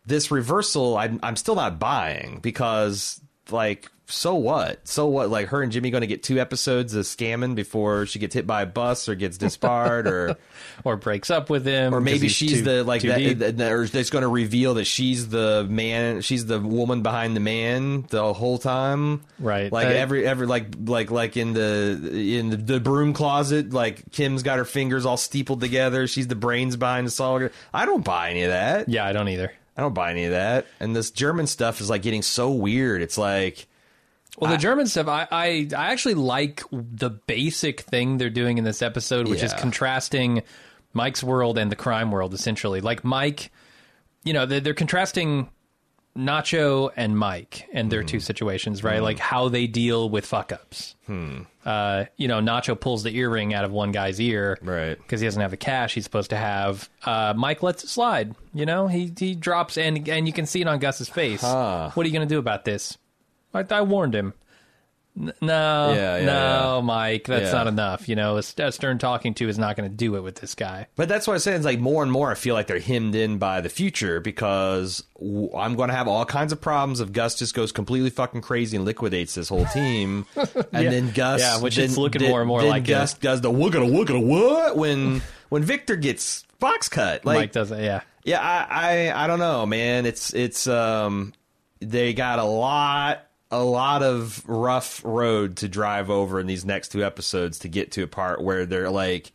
this 0.06 0.32
reversal 0.32 0.98
I'm 0.98 1.20
I'm 1.22 1.36
still 1.36 1.56
not 1.56 1.78
buying 1.78 2.40
because 2.42 3.20
like 3.52 3.92
so 4.08 4.36
what? 4.36 4.88
So 4.88 5.08
what? 5.08 5.30
Like 5.30 5.48
her 5.48 5.62
and 5.64 5.72
Jimmy 5.72 5.90
going 5.90 6.02
to 6.02 6.08
get 6.08 6.22
two 6.24 6.40
episodes 6.40 6.94
of 6.94 7.06
scamming 7.06 7.56
before 7.56 8.06
she 8.06 8.20
gets 8.20 8.34
hit 8.36 8.46
by 8.46 8.62
a 8.62 8.66
bus 8.66 9.10
or 9.10 9.16
gets 9.16 9.38
disbarred 9.38 10.08
or 10.08 10.36
Or 10.84 10.98
breaks 10.98 11.30
up 11.32 11.50
with 11.50 11.66
him, 11.66 11.94
or 11.96 12.02
maybe 12.02 12.28
she's 12.28 12.60
too- 12.60 12.62
the 12.64 12.84
like 12.84 13.02
that, 13.04 13.40
that, 13.40 13.58
that- 13.58 13.72
or 13.72 13.84
it's 13.84 14.10
going 14.10 14.24
to 14.24 14.28
reveal 14.28 14.74
that 14.76 14.86
she's 14.86 15.28
the 15.30 15.66
man 15.70 16.22
she's 16.22 16.46
the 16.46 16.60
woman 16.60 17.02
behind 17.02 17.36
the 17.36 17.40
man 17.40 18.06
the 18.10 18.34
whole 18.34 18.58
time 18.58 19.22
Right. 19.40 19.72
like 19.72 19.88
I- 19.88 19.94
every 19.94 20.28
every 20.28 20.48
like 20.48 20.68
like 20.86 21.12
like 21.12 21.38
in 21.38 21.54
the 21.54 22.10
in 22.14 22.50
the, 22.50 22.58
the 22.58 22.80
broom 22.80 23.14
closet 23.14 23.72
like 23.74 24.12
kim's 24.12 24.44
got 24.44 24.58
her 24.58 24.66
fingers 24.66 25.06
all 25.06 25.18
steepled 25.18 25.62
together 25.62 26.08
she's 26.08 26.28
the 26.28 26.36
brains 26.36 26.76
behind 26.76 27.08
the 27.08 27.12
solid 27.12 27.52
i 27.74 27.86
don't 27.86 28.04
buy 28.04 28.32
any 28.32 28.44
of 28.44 28.50
that 28.50 28.90
yeah, 28.90 29.06
I 29.06 29.14
don't 29.14 29.30
either. 29.30 29.54
i 29.78 29.82
don't 29.82 29.94
buy 29.94 30.12
any 30.12 30.26
of 30.26 30.32
that 30.32 30.66
and 30.80 30.96
this 30.96 31.10
german 31.12 31.48
stuff 31.48 31.80
is 31.80 31.90
like 31.90 32.02
getting 32.02 32.22
so 32.22 32.52
weird 32.52 33.02
it's 33.02 33.18
like 33.18 33.66
Well, 34.38 34.52
the 34.52 34.58
German 34.58 34.88
stuff, 34.88 35.08
I, 35.08 35.28
I 35.32 35.68
I 35.76 35.92
actually 35.92 36.16
like 36.16 36.64
the 36.72 37.10
basic 37.10 37.82
thing 37.82 38.18
they're 38.18 38.30
doing 38.30 38.58
in 38.58 38.64
this 38.64 38.82
episode, 38.82 39.28
which 39.28 39.44
is 39.44 39.54
contrasting 39.54 40.44
Mike's 40.94 41.24
world 41.24 41.58
and 41.58 41.72
the 41.72 41.76
crime 41.76 42.12
world. 42.12 42.34
Essentially, 42.34 42.82
like 42.82 43.04
Mike, 43.04 43.52
you 44.24 44.34
know, 44.34 44.46
they're, 44.46 44.60
they're 44.60 44.74
contrasting 44.74 45.50
Nacho 46.18 46.92
and 46.96 47.18
Mike 47.18 47.68
and 47.74 47.92
their 47.92 48.00
Mm-hmm. 48.02 48.08
two 48.08 48.20
situations, 48.22 48.84
right? 48.86 49.02
Like 49.02 49.20
how 49.20 49.50
they 49.50 49.68
deal 49.68 50.10
with 50.10 50.26
fuck 50.26 50.54
ups. 50.54 50.96
Hmm. 51.08 51.42
Uh, 51.66 52.06
you 52.16 52.28
know, 52.30 52.40
Nacho 52.40 52.80
pulls 52.80 53.04
the 53.04 53.14
earring 53.16 53.54
out 53.54 53.66
of 53.66 53.72
one 53.72 53.92
guy's 53.92 54.20
ear, 54.22 54.58
Right. 54.62 54.98
Because 54.98 55.20
he 55.20 55.28
doesn't 55.28 55.42
have 55.42 55.52
the 55.52 55.58
cash 55.58 55.94
he's 55.94 56.04
supposed 56.06 56.30
to 56.30 56.38
have. 56.38 56.90
Uh, 57.04 57.34
Mike 57.36 57.64
lets 57.64 57.84
it 57.84 57.90
slide. 57.90 58.34
You 58.54 58.66
know, 58.66 58.88
he 58.88 59.12
he 59.18 59.36
drops 59.36 59.78
and 59.78 60.08
and 60.08 60.26
you 60.28 60.32
can 60.34 60.46
see 60.46 60.62
it 60.62 60.68
on 60.68 60.80
Gus's 60.80 61.10
face. 61.10 61.42
Huh. 61.42 61.90
What 61.94 62.06
are 62.06 62.08
you 62.10 62.14
going 62.14 62.28
to 62.28 62.34
do 62.34 62.40
about 62.40 62.64
this? 62.66 62.98
I, 63.56 63.66
I 63.70 63.82
warned 63.82 64.14
him. 64.16 64.34
N- 65.18 65.32
No, 65.42 65.94
Yeah, 65.96 66.18
yeah, 66.18 66.26
no, 66.26 66.76
yeah. 66.76 66.82
Mike, 66.84 67.24
that's 67.24 67.54
not 67.54 67.68
enough. 67.68 68.10
You 68.10 68.18
know, 68.18 68.36
a, 68.36 68.44
a 68.58 68.72
stern 68.74 68.98
talking 68.98 69.34
to 69.36 69.48
is 69.48 69.58
not 69.58 69.78
going 69.78 69.90
to 69.90 69.96
do 69.96 70.16
it 70.18 70.24
with 70.24 70.36
this 70.36 70.56
guy. 70.56 70.88
But 70.98 71.08
that's 71.08 71.26
what 71.26 71.34
I'm 71.36 71.40
saying. 71.40 71.56
It's 71.56 71.66
like 71.66 71.80
more 71.80 72.04
and 72.04 72.12
more, 72.12 72.30
I 72.32 72.36
feel 72.36 72.54
like 72.54 72.68
they're 72.68 72.80
hemmed 72.82 73.16
in 73.16 73.38
by 73.38 73.62
the 73.62 73.70
future 73.70 74.20
because 74.20 75.04
w- 75.18 75.50
I'm 75.56 75.76
going 75.76 75.88
to 75.90 75.96
have 75.96 76.10
all 76.10 76.26
kinds 76.26 76.52
of 76.52 76.60
problems 76.60 77.00
if 77.00 77.14
Gus 77.14 77.36
just 77.36 77.54
goes 77.54 77.72
completely 77.72 78.10
fucking 78.10 78.42
crazy 78.42 78.76
and 78.76 78.84
liquidates 78.86 79.36
this 79.36 79.48
whole 79.48 79.66
team, 79.68 80.26
and 80.36 80.52
then 80.92 81.12
Gus, 81.12 81.40
Yeah, 81.40 81.60
which 81.62 81.78
then, 81.78 81.86
it's 81.86 81.98
looking 81.98 82.22
then- 82.22 82.32
more 82.32 82.42
and 82.42 82.48
more 82.50 82.60
then 82.62 82.72
like 82.72 82.84
it. 82.84 82.88
Gus 82.88 83.14
does 83.14 83.40
the 83.40 83.50
look 83.50 83.74
at 83.74 83.82
a 83.82 83.86
look 83.86 84.10
at 84.10 84.18
a 84.18 84.20
what 84.20 84.76
when 84.76 85.22
when 85.48 85.64
Victor 85.64 85.96
gets 85.96 86.44
box 86.60 86.90
cut. 86.90 87.24
Like, 87.24 87.38
Mike 87.38 87.52
doesn't. 87.54 87.82
Yeah, 87.82 88.02
yeah, 88.26 88.42
I, 88.42 89.12
I 89.14 89.24
I 89.24 89.28
don't 89.28 89.40
know, 89.40 89.66
man. 89.66 90.06
It's 90.06 90.34
it's 90.34 90.68
um 90.68 91.32
they 91.80 92.14
got 92.14 92.40
a 92.40 92.44
lot 92.44 93.25
a 93.56 93.64
lot 93.64 94.04
of 94.04 94.48
rough 94.48 95.02
road 95.04 95.58
to 95.58 95.68
drive 95.68 96.10
over 96.10 96.40
in 96.40 96.48
these 96.48 96.66
next 96.66 96.90
two 96.90 97.04
episodes 97.04 97.60
to 97.60 97.68
get 97.68 97.94
to 97.94 98.04
a 98.04 98.08
part 98.08 98.42
where 98.42 98.66
they're 98.66 98.90
like 98.90 99.32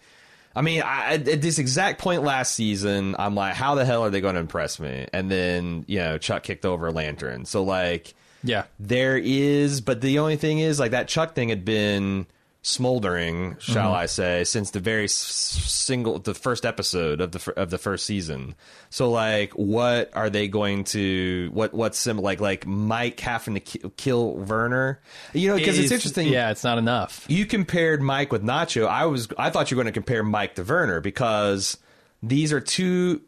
I 0.55 0.63
mean, 0.63 0.83
I, 0.83 1.15
at 1.15 1.43
this 1.43 1.59
exact 1.59 2.01
point 2.01 2.25
last 2.25 2.55
season, 2.55 3.15
I'm 3.19 3.37
like, 3.37 3.55
how 3.55 3.77
the 3.77 3.85
hell 3.85 4.03
are 4.03 4.11
they 4.11 4.21
going 4.21 4.35
to 4.35 4.41
impress 4.41 4.81
me? 4.81 5.07
And 5.13 5.31
then, 5.31 5.85
you 5.87 6.01
know, 6.01 6.19
Chuck 6.19 6.43
kicked 6.43 6.65
over 6.65 6.89
a 6.89 6.91
lantern. 6.91 7.45
So, 7.45 7.63
like, 7.63 8.15
yeah. 8.43 8.65
there 8.81 9.17
is, 9.17 9.81
but 9.81 10.01
the 10.01 10.19
only 10.19 10.37
thing 10.37 10.59
is, 10.59 10.81
like, 10.81 10.91
that 10.91 11.07
Chuck 11.07 11.35
thing 11.35 11.51
had 11.51 11.65
been 11.65 12.27
smoldering, 12.63 13.57
shall 13.59 13.89
mm-hmm. 13.89 14.03
I 14.03 14.07
say, 14.07 14.45
since 14.45 14.71
the 14.71 14.81
very 14.81 15.05
s- 15.05 15.13
single, 15.13 16.19
the 16.19 16.35
first 16.35 16.67
episode 16.67 17.21
of 17.21 17.33
the 17.33 17.53
of 17.57 17.71
the 17.71 17.79
first 17.79 18.05
season. 18.05 18.55
So, 18.91 19.11
like, 19.11 19.53
what 19.53 20.11
are 20.15 20.31
they 20.31 20.49
going 20.49 20.85
to? 20.85 21.51
What 21.53 21.73
what's 21.73 21.99
sim 21.99 22.19
like 22.19 22.41
like 22.41 22.67
Mike 22.67 23.21
having 23.21 23.55
to 23.55 23.61
ki- 23.61 23.91
kill 23.97 24.37
Werner? 24.37 25.01
You 25.33 25.49
know, 25.49 25.57
because 25.57 25.79
it's, 25.79 25.93
interesting. 25.93 26.29
Yeah, 26.29 26.51
it's 26.51 26.65
not 26.65 26.79
enough. 26.79 27.25
You 27.29 27.47
compared 27.47 28.03
Mike 28.03 28.33
with 28.33 28.43
Nacho. 28.43 28.87
I 28.87 29.07
was 29.07 29.29
I 29.39 29.51
thought 29.51 29.71
you 29.71 29.77
were 29.77 29.83
going 29.83 29.93
to 29.93 29.99
compare 29.99 30.23
Mike 30.23 30.55
to 30.57 30.63
Werner 30.63 31.01
because 31.01 31.79
these 32.23 32.53
are 32.53 32.61
two 32.61 33.23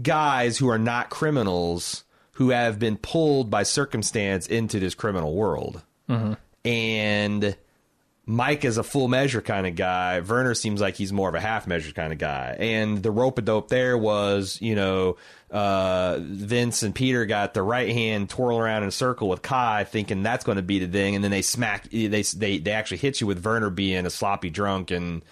guys 0.00 0.56
who 0.58 0.68
are 0.68 0.78
not 0.78 1.10
criminals 1.10 2.04
who 2.34 2.50
have 2.50 2.78
been 2.78 2.96
pulled 2.96 3.50
by 3.50 3.62
circumstance 3.62 4.46
into 4.46 4.80
this 4.80 4.94
criminal 4.94 5.34
world. 5.34 5.82
Mm-hmm. 6.08 6.34
And 6.64 7.56
Mike 8.24 8.64
is 8.64 8.78
a 8.78 8.84
full 8.84 9.08
measure 9.08 9.42
kind 9.42 9.66
of 9.66 9.74
guy. 9.74 10.20
Werner 10.20 10.54
seems 10.54 10.80
like 10.80 10.94
he's 10.94 11.12
more 11.12 11.28
of 11.28 11.34
a 11.34 11.40
half 11.40 11.66
measure 11.66 11.92
kind 11.92 12.12
of 12.12 12.20
guy. 12.20 12.56
And 12.58 13.02
the 13.02 13.10
rope 13.10 13.38
a 13.38 13.42
dope 13.42 13.68
there 13.68 13.98
was, 13.98 14.58
you 14.60 14.76
know, 14.76 15.16
uh, 15.50 16.18
Vince 16.20 16.84
and 16.84 16.94
Peter 16.94 17.26
got 17.26 17.52
the 17.52 17.62
right 17.62 17.88
hand 17.88 18.30
twirl 18.30 18.58
around 18.58 18.84
in 18.84 18.90
a 18.90 18.92
circle 18.92 19.28
with 19.28 19.42
Kai, 19.42 19.84
thinking 19.84 20.22
that's 20.22 20.44
going 20.44 20.56
to 20.56 20.62
be 20.62 20.78
the 20.78 20.86
thing, 20.86 21.16
and 21.16 21.24
then 21.24 21.32
they 21.32 21.42
smack. 21.42 21.90
They 21.90 22.06
they 22.06 22.58
they 22.58 22.70
actually 22.70 22.98
hit 22.98 23.20
you 23.20 23.26
with 23.26 23.44
Werner 23.44 23.70
being 23.70 24.06
a 24.06 24.10
sloppy 24.10 24.50
drunk 24.50 24.90
and. 24.90 25.24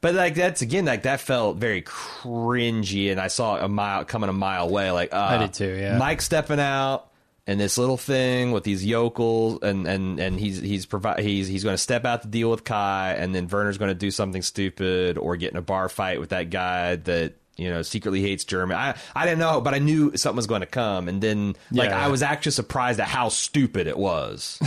But 0.00 0.14
like 0.14 0.36
that's 0.36 0.62
again 0.62 0.84
like 0.84 1.02
that 1.02 1.20
felt 1.20 1.56
very 1.56 1.82
cringy, 1.82 3.10
and 3.10 3.20
I 3.20 3.26
saw 3.26 3.56
a 3.56 3.66
mile 3.66 4.04
coming 4.04 4.30
a 4.30 4.32
mile 4.32 4.68
away. 4.68 4.92
Like 4.92 5.12
uh, 5.12 5.16
I 5.18 5.38
did 5.38 5.54
too, 5.54 5.76
yeah. 5.76 5.98
Mike 5.98 6.22
stepping 6.22 6.60
out 6.60 7.07
and 7.48 7.58
this 7.58 7.78
little 7.78 7.96
thing 7.96 8.52
with 8.52 8.62
these 8.62 8.84
yokels, 8.84 9.58
and 9.62 9.86
and 9.88 10.20
and 10.20 10.38
he's 10.38 10.60
he's 10.60 10.86
provi- 10.86 11.22
he's 11.22 11.48
he's 11.48 11.64
going 11.64 11.74
to 11.74 11.82
step 11.82 12.04
out 12.04 12.22
to 12.22 12.28
deal 12.28 12.50
with 12.50 12.62
Kai, 12.62 13.14
and 13.18 13.34
then 13.34 13.48
Werner's 13.48 13.78
going 13.78 13.90
to 13.90 13.94
do 13.94 14.10
something 14.12 14.42
stupid 14.42 15.18
or 15.18 15.34
get 15.36 15.50
in 15.50 15.56
a 15.56 15.62
bar 15.62 15.88
fight 15.88 16.20
with 16.20 16.28
that 16.28 16.50
guy 16.50 16.96
that 16.96 17.32
you 17.56 17.70
know 17.70 17.82
secretly 17.82 18.20
hates 18.20 18.44
German. 18.44 18.76
I 18.76 18.96
I 19.16 19.24
didn't 19.24 19.38
know, 19.40 19.60
but 19.60 19.72
I 19.74 19.78
knew 19.78 20.16
something 20.16 20.36
was 20.36 20.46
going 20.46 20.60
to 20.60 20.66
come, 20.66 21.08
and 21.08 21.20
then 21.22 21.56
like 21.72 21.88
Yeah. 21.90 22.04
I 22.04 22.08
was 22.08 22.22
actually 22.22 22.52
surprised 22.52 23.00
at 23.00 23.08
how 23.08 23.30
stupid 23.30 23.86
it 23.86 23.96
was. 23.98 24.60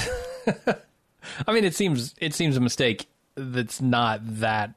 I 1.48 1.54
mean, 1.54 1.64
it 1.66 1.76
seems 1.76 2.16
it 2.20 2.34
seems 2.34 2.58
a 2.58 2.60
mistake 2.62 3.06
that's 3.36 3.80
not 3.80 4.22
that 4.40 4.74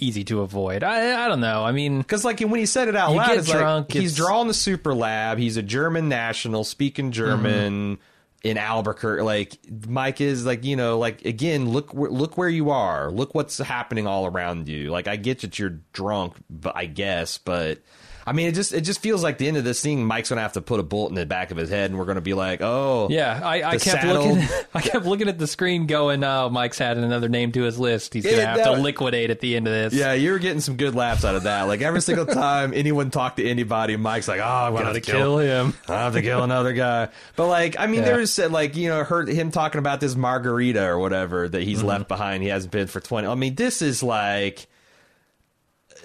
easy 0.00 0.24
to 0.24 0.40
avoid. 0.40 0.82
I 0.82 1.24
I 1.24 1.28
don't 1.28 1.40
know. 1.40 1.64
I 1.64 1.72
mean, 1.72 1.98
Because 1.98 2.24
like 2.24 2.40
when 2.40 2.58
he 2.58 2.66
said 2.66 2.88
it 2.88 2.96
out 2.96 3.10
You 3.10 3.18
loud, 3.18 3.28
get 3.28 3.38
it's 3.38 3.50
drunk, 3.50 3.88
like 3.88 3.92
he's 4.02 4.12
it's- 4.12 4.16
drawing 4.26 4.48
the 4.48 4.54
super 4.54 4.94
lab. 4.94 5.38
He's 5.38 5.56
a 5.56 5.62
German 5.62 6.08
national, 6.08 6.64
speaking 6.64 7.06
mm-hmm. 7.06 7.12
German 7.12 7.98
in 8.42 8.56
Albuquerque. 8.58 9.22
Like 9.22 9.58
Mike 9.86 10.20
is 10.20 10.46
like 10.46 10.64
you 10.64 10.76
know 10.76 10.98
like 10.98 11.24
again 11.24 11.70
look 11.70 11.92
look 11.94 12.36
where 12.38 12.48
you 12.48 12.70
are. 12.70 13.10
Look 13.10 13.34
what's 13.34 13.58
happening 13.58 14.06
all 14.06 14.26
around 14.26 14.68
you. 14.68 14.90
Like 14.90 15.08
I 15.08 15.16
get 15.16 15.40
that 15.40 15.58
you're 15.58 15.78
drunk, 15.92 16.34
but 16.48 16.76
I 16.76 16.86
guess, 16.86 17.38
but 17.38 17.78
I 18.26 18.32
mean, 18.32 18.48
it 18.48 18.54
just 18.54 18.72
it 18.72 18.82
just 18.82 19.00
feels 19.00 19.22
like 19.22 19.38
the 19.38 19.48
end 19.48 19.56
of 19.56 19.64
this 19.64 19.80
thing. 19.80 20.04
Mike's 20.04 20.28
gonna 20.28 20.40
have 20.42 20.52
to 20.54 20.60
put 20.60 20.78
a 20.80 20.82
bullet 20.82 21.08
in 21.10 21.14
the 21.14 21.26
back 21.26 21.50
of 21.50 21.56
his 21.56 21.70
head, 21.70 21.90
and 21.90 21.98
we're 21.98 22.04
gonna 22.04 22.20
be 22.20 22.34
like, 22.34 22.60
oh, 22.62 23.08
Yeah, 23.10 23.40
I, 23.42 23.56
I 23.62 23.70
kept 23.72 23.82
saddle- 24.02 24.28
looking. 24.34 24.48
I 24.74 24.80
kept 24.82 25.04
looking 25.06 25.28
at 25.28 25.38
the 25.38 25.46
screen, 25.46 25.86
going, 25.86 26.22
"Oh, 26.22 26.48
Mike's 26.50 26.80
added 26.80 27.02
another 27.02 27.28
name 27.28 27.52
to 27.52 27.62
his 27.62 27.78
list. 27.78 28.14
He's 28.14 28.24
gonna 28.24 28.36
Yeah, 28.36 28.46
have 28.48 28.56
that- 28.58 28.74
to 28.76 28.80
liquidate 28.80 29.30
at 29.30 29.40
the 29.40 29.56
end 29.56 29.66
of 29.66 29.72
this." 29.72 29.94
Yeah, 29.94 30.12
you 30.12 30.32
were 30.32 30.38
getting 30.38 30.60
some 30.60 30.76
good 30.76 30.94
laughs 30.94 31.24
out 31.24 31.34
of 31.34 31.44
that. 31.44 31.62
Like 31.62 31.80
every 31.80 32.00
single 32.02 32.26
time 32.40 32.72
anyone 32.74 33.10
talked 33.10 33.38
to 33.38 33.48
anybody, 33.48 33.96
Mike's 33.96 34.28
like, 34.28 34.40
"Oh, 34.40 34.44
I'm 34.44 34.72
gonna 34.72 34.84
gotta 34.86 35.00
kill, 35.00 35.16
kill 35.16 35.38
him. 35.38 35.74
I 35.88 35.94
have 36.04 36.12
to 36.14 36.22
kill 36.22 36.42
another 36.44 36.72
guy." 36.72 37.08
But 37.36 37.46
like, 37.48 37.76
I 37.78 37.86
mean, 37.86 38.00
Yeah. 38.00 38.06
there 38.06 38.18
was 38.18 38.38
like 38.38 38.76
you 38.76 38.88
know, 38.88 39.02
heard 39.02 39.28
him 39.28 39.50
talking 39.50 39.78
about 39.78 40.00
this 40.00 40.14
margarita 40.14 40.84
or 40.84 40.98
whatever 40.98 41.48
that 41.48 41.58
Mm-hmm. 41.58 41.66
he's 41.68 41.82
left 41.82 42.08
behind. 42.08 42.42
He 42.42 42.48
hasn't 42.48 42.72
been 42.72 42.86
for 42.86 43.00
twenty. 43.00 43.26
I 43.28 43.34
mean, 43.34 43.54
this 43.54 43.82
is 43.82 44.02
like. 44.02 44.66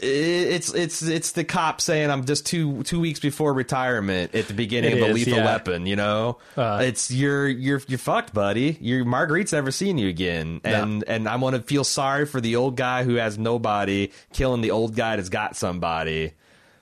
It's 0.07 0.73
it's 0.73 1.01
it's 1.01 1.31
the 1.31 1.43
cop 1.43 1.81
saying 1.81 2.09
I'm 2.11 2.25
just 2.25 2.45
two 2.45 2.83
two 2.83 2.99
weeks 2.99 3.19
before 3.19 3.53
retirement 3.53 4.35
at 4.35 4.47
the 4.47 4.53
beginning 4.53 4.91
It 4.91 4.97
of 5.01 5.03
a 5.03 5.07
is, 5.07 5.15
lethal 5.15 5.37
yeah. 5.39 5.45
weapon. 5.45 5.85
You 5.85 5.95
know, 5.95 6.37
Uh. 6.55 6.81
it's 6.83 7.09
you're 7.11 7.47
you're 7.47 7.81
you're 7.87 7.99
fucked, 7.99 8.33
buddy. 8.33 8.77
Your 8.81 9.03
Marguerite's 9.05 9.53
never 9.53 9.71
seen 9.71 9.97
you 9.97 10.07
again, 10.09 10.61
and 10.63 11.03
and 11.07 11.27
I 11.27 11.35
want 11.37 11.55
to 11.55 11.61
feel 11.61 11.83
sorry 11.83 12.25
for 12.25 12.39
the 12.39 12.55
old 12.55 12.75
guy 12.77 13.03
who 13.03 13.15
has 13.15 13.37
nobody 13.37 14.11
killing 14.33 14.61
the 14.61 14.71
old 14.71 14.95
guy 14.95 15.15
that's 15.15 15.29
got 15.29 15.55
somebody 15.55 16.33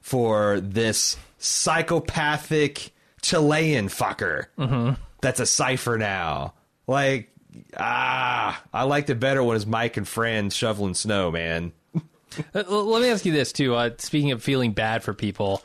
for 0.02 0.60
this 0.60 1.16
psychopathic 1.38 2.92
Chilean 3.22 3.88
fucker 3.88 4.48
that's 5.22 5.40
a 5.40 5.46
cipher 5.46 5.98
now. 5.98 6.54
Like 6.88 7.30
ah, 7.78 8.62
I 8.74 8.84
liked 8.84 9.10
it 9.10 9.20
better 9.20 9.42
when 9.44 9.52
it 9.54 9.58
was 9.58 9.66
Mike 9.68 9.96
and 9.98 10.08
Fran 10.08 10.50
shoveling 10.50 10.94
snow, 10.96 11.32
man. 11.32 11.72
Uh, 12.56 12.64
Let 12.68 13.02
me 13.02 13.10
ask 13.10 13.26
you 13.26 13.32
this 13.34 13.52
too. 13.52 13.76
Uh, 13.76 13.92
speaking 13.98 14.32
of 14.32 14.42
feeling 14.44 14.72
bad 14.74 15.04
for 15.04 15.14
people, 15.14 15.62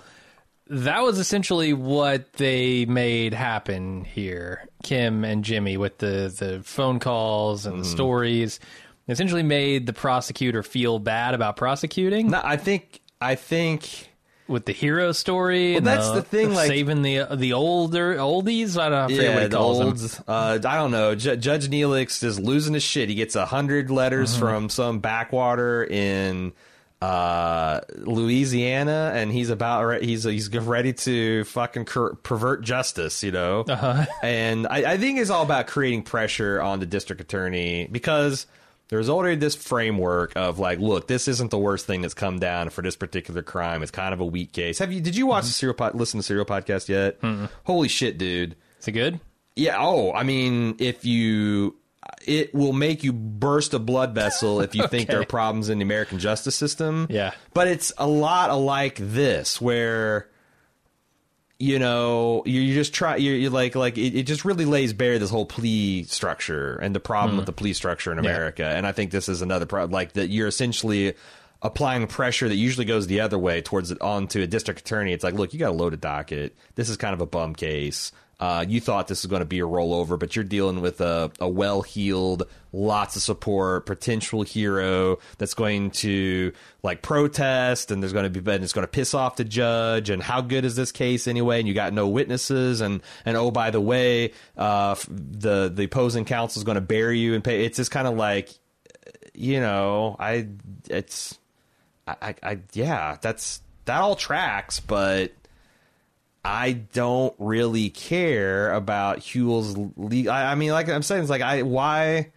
that 0.68 1.02
was 1.02 1.18
essentially 1.18 1.72
what 1.72 2.32
they 2.34 2.84
made 2.84 3.32
happen 3.34 4.04
here. 4.04 4.68
Kim 4.82 5.24
and 5.24 5.44
Jimmy 5.44 5.76
with 5.76 5.98
the 5.98 6.34
the 6.38 6.62
phone 6.62 6.98
calls 6.98 7.64
and 7.66 7.74
Mm-hmm. 7.74 7.82
the 7.84 7.88
stories, 7.88 8.60
essentially 9.08 9.42
made 9.42 9.86
the 9.86 9.92
prosecutor 9.94 10.62
feel 10.62 10.98
bad 10.98 11.34
about 11.34 11.56
prosecuting 11.56 12.28
No, 12.30 12.40
I 12.44 12.56
think 12.56 13.00
I 13.20 13.34
think 13.34 14.10
with 14.48 14.64
the 14.64 14.72
hero 14.72 15.12
story. 15.12 15.76
and 15.76 15.86
that's 15.86 16.10
the 16.10 16.22
thing, 16.22 16.54
like- 16.54 16.68
saving 16.68 17.02
the 17.02 17.24
the 17.36 17.52
older 17.52 18.16
oldies. 18.16 18.80
I 18.80 18.88
don't 18.88 18.92
know, 18.92 19.04
I 19.04 19.16
forget 19.16 19.34
what 19.34 19.42
he 19.42 19.48
the 19.48 19.58
them. 20.16 20.24
uh, 20.26 20.58
I 20.68 20.76
don't 20.76 20.90
know. 20.90 21.14
Ju- 21.14 21.36
Judge 21.36 21.68
Neelix 21.68 22.22
is 22.24 22.40
losing 22.40 22.74
his 22.74 22.82
shit. 22.82 23.08
He 23.08 23.14
gets 23.14 23.36
a 23.36 23.46
hundred 23.46 23.90
letters 23.90 24.30
Mm-hmm. 24.32 24.40
from 24.40 24.68
some 24.70 24.98
backwater 25.00 25.84
in 25.84 26.52
uh, 27.00 27.80
Louisiana, 27.96 29.12
and 29.14 29.30
he's 29.30 29.50
about 29.50 29.84
re- 29.84 30.04
he's 30.04 30.24
he's 30.24 30.48
ready 30.50 30.92
to 30.92 31.44
fucking 31.44 31.84
cur- 31.84 32.14
pervert 32.14 32.62
justice, 32.62 33.22
you 33.22 33.30
know. 33.32 33.60
Uh-huh. 33.68 34.04
And 34.22 34.66
I, 34.66 34.92
I 34.92 34.96
think 34.98 35.18
it's 35.18 35.30
all 35.30 35.42
about 35.44 35.66
creating 35.68 36.02
pressure 36.02 36.60
on 36.60 36.80
the 36.80 36.86
district 36.86 37.20
attorney 37.20 37.88
because. 37.90 38.46
There's 38.88 39.08
already 39.08 39.36
this 39.36 39.54
framework 39.54 40.32
of 40.34 40.58
like, 40.58 40.78
look, 40.78 41.08
this 41.08 41.28
isn't 41.28 41.50
the 41.50 41.58
worst 41.58 41.86
thing 41.86 42.00
that's 42.02 42.14
come 42.14 42.38
down 42.38 42.70
for 42.70 42.82
this 42.82 42.96
particular 42.96 43.42
crime. 43.42 43.82
It's 43.82 43.90
kind 43.90 44.14
of 44.14 44.20
a 44.20 44.24
weak 44.24 44.52
case. 44.52 44.78
Have 44.78 44.92
you? 44.92 45.00
Did 45.00 45.14
you 45.16 45.26
watch 45.26 45.44
the 45.44 45.50
serial 45.50 45.74
pod, 45.74 45.94
listen 45.94 46.18
to 46.20 46.24
serial 46.24 46.46
podcast 46.46 46.88
yet? 46.88 47.18
Holy 47.64 47.88
shit, 47.88 48.16
dude! 48.18 48.56
Is 48.80 48.88
it 48.88 48.92
good? 48.92 49.20
Yeah. 49.56 49.76
Oh, 49.78 50.12
I 50.12 50.22
mean, 50.22 50.76
if 50.78 51.04
you, 51.04 51.76
it 52.24 52.54
will 52.54 52.72
make 52.72 53.02
you 53.02 53.12
burst 53.12 53.74
a 53.74 53.78
blood 53.78 54.14
vessel 54.14 54.60
if 54.60 54.74
you 54.74 54.86
think 54.88 55.08
there 55.08 55.20
are 55.20 55.26
problems 55.26 55.68
in 55.68 55.78
the 55.78 55.82
American 55.82 56.18
justice 56.18 56.54
system. 56.54 57.08
Yeah. 57.10 57.32
But 57.54 57.68
it's 57.68 57.92
a 57.98 58.06
lot 58.06 58.56
like 58.56 58.96
this, 58.98 59.60
where, 59.60 60.28
you 61.58 61.78
know, 61.78 62.42
you 62.46 62.60
you 62.60 62.74
just 62.74 62.94
try, 62.94 63.16
you're, 63.16 63.34
you're 63.34 63.50
like, 63.50 63.74
like 63.74 63.98
it, 63.98 64.14
it 64.14 64.22
just 64.24 64.44
really 64.44 64.64
lays 64.64 64.92
bare 64.92 65.18
this 65.18 65.30
whole 65.30 65.46
plea 65.46 66.04
structure 66.04 66.76
and 66.76 66.94
the 66.94 67.00
problem 67.00 67.32
hmm. 67.32 67.36
with 67.38 67.46
the 67.46 67.52
plea 67.52 67.72
structure 67.72 68.12
in 68.12 68.18
America. 68.18 68.64
And 68.64 68.86
I 68.86 68.92
think 68.92 69.10
this 69.10 69.28
is 69.28 69.42
another 69.42 69.66
problem, 69.66 69.90
like 69.90 70.12
that 70.12 70.28
you're 70.28 70.46
essentially 70.46 71.14
applying 71.60 72.06
pressure 72.06 72.48
that 72.48 72.54
usually 72.54 72.84
goes 72.84 73.08
the 73.08 73.20
other 73.20 73.38
way 73.38 73.60
towards 73.60 73.90
it 73.90 74.00
onto 74.00 74.40
a 74.40 74.46
district 74.46 74.80
attorney. 74.80 75.12
It's 75.12 75.24
like, 75.24 75.34
look, 75.34 75.52
you 75.52 75.58
got 75.58 75.70
a 75.70 75.72
loaded 75.72 76.00
docket. 76.00 76.56
This 76.76 76.88
is 76.88 76.96
kind 76.96 77.14
of 77.14 77.20
a 77.20 77.26
bum 77.26 77.54
case. 77.54 78.12
Uh, 78.40 78.64
you 78.68 78.80
thought 78.80 79.08
this 79.08 79.24
was 79.24 79.28
going 79.28 79.40
to 79.40 79.46
be 79.46 79.58
a 79.58 79.64
rollover, 79.64 80.16
but 80.16 80.36
you're 80.36 80.44
dealing 80.44 80.80
with 80.80 81.00
a, 81.00 81.28
a 81.40 81.48
well 81.48 81.82
heeled, 81.82 82.44
lots 82.72 83.16
of 83.16 83.22
support, 83.22 83.84
potential 83.84 84.42
hero 84.42 85.18
that's 85.38 85.54
going 85.54 85.90
to 85.90 86.52
like 86.84 87.02
protest, 87.02 87.90
and 87.90 88.00
there's 88.00 88.12
going 88.12 88.32
to 88.32 88.40
be, 88.40 88.52
and 88.52 88.62
it's 88.62 88.72
going 88.72 88.84
to 88.84 88.90
piss 88.90 89.12
off 89.12 89.34
the 89.34 89.44
judge. 89.44 90.08
And 90.08 90.22
how 90.22 90.40
good 90.40 90.64
is 90.64 90.76
this 90.76 90.92
case 90.92 91.26
anyway? 91.26 91.58
And 91.58 91.66
you 91.66 91.74
got 91.74 91.92
no 91.92 92.06
witnesses, 92.06 92.80
and 92.80 93.02
and 93.24 93.36
oh 93.36 93.50
by 93.50 93.70
the 93.72 93.80
way, 93.80 94.32
uh, 94.56 94.94
the 95.08 95.68
the 95.68 95.84
opposing 95.84 96.24
counsel 96.24 96.60
is 96.60 96.64
going 96.64 96.76
to 96.76 96.80
bury 96.80 97.18
you 97.18 97.34
and 97.34 97.42
pay. 97.42 97.64
It's 97.64 97.78
just 97.78 97.90
kind 97.90 98.06
of 98.06 98.14
like, 98.14 98.50
you 99.34 99.58
know, 99.58 100.14
I 100.16 100.46
it's, 100.88 101.36
I, 102.06 102.14
I, 102.22 102.34
I 102.44 102.58
yeah, 102.72 103.16
that's 103.20 103.62
that 103.86 104.00
all 104.00 104.14
tracks, 104.14 104.78
but. 104.78 105.32
I 106.48 106.72
don't 106.72 107.34
really 107.38 107.90
care 107.90 108.72
about 108.72 109.18
Huell's. 109.18 109.76
Le- 109.76 110.32
I, 110.32 110.52
I 110.52 110.54
mean, 110.54 110.70
like 110.70 110.88
I'm 110.88 111.02
saying, 111.02 111.20
it's 111.20 111.30
like 111.30 111.42
I 111.42 111.62
why. 111.62 112.32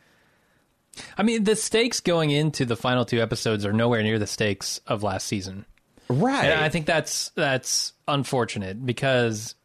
I 1.18 1.24
mean, 1.24 1.46
the 1.46 1.56
stakes 1.56 2.02
going 2.02 2.30
into 2.30 2.66
the 2.66 2.76
final 2.76 3.06
two 3.06 3.22
episodes 3.22 3.66
are 3.66 3.72
nowhere 3.72 4.04
near 4.04 4.20
the 4.20 4.28
stakes 4.28 4.82
of 4.86 5.02
last 5.02 5.28
season. 5.28 5.66
Right. 6.10 6.44
And 6.44 6.60
I 6.60 6.68
think 6.68 6.86
that's 6.86 7.30
that's 7.36 7.94
unfortunate 8.06 8.86
because 8.86 9.56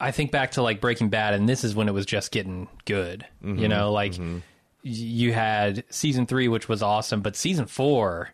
I 0.00 0.12
think 0.12 0.30
back 0.30 0.52
to 0.52 0.62
like 0.62 0.80
Breaking 0.80 1.10
Bad, 1.10 1.34
and 1.34 1.46
this 1.46 1.62
is 1.62 1.74
when 1.74 1.88
it 1.88 1.92
was 1.92 2.06
just 2.06 2.32
getting 2.32 2.68
good. 2.86 3.26
Mm-hmm, 3.44 3.58
You 3.58 3.68
know, 3.68 3.92
like 3.92 4.14
y 4.18 4.42
you 4.82 5.34
had 5.34 5.84
season 5.90 6.24
three, 6.24 6.48
which 6.48 6.70
was 6.70 6.82
awesome, 6.82 7.20
but 7.20 7.36
season 7.36 7.66
four 7.66 8.30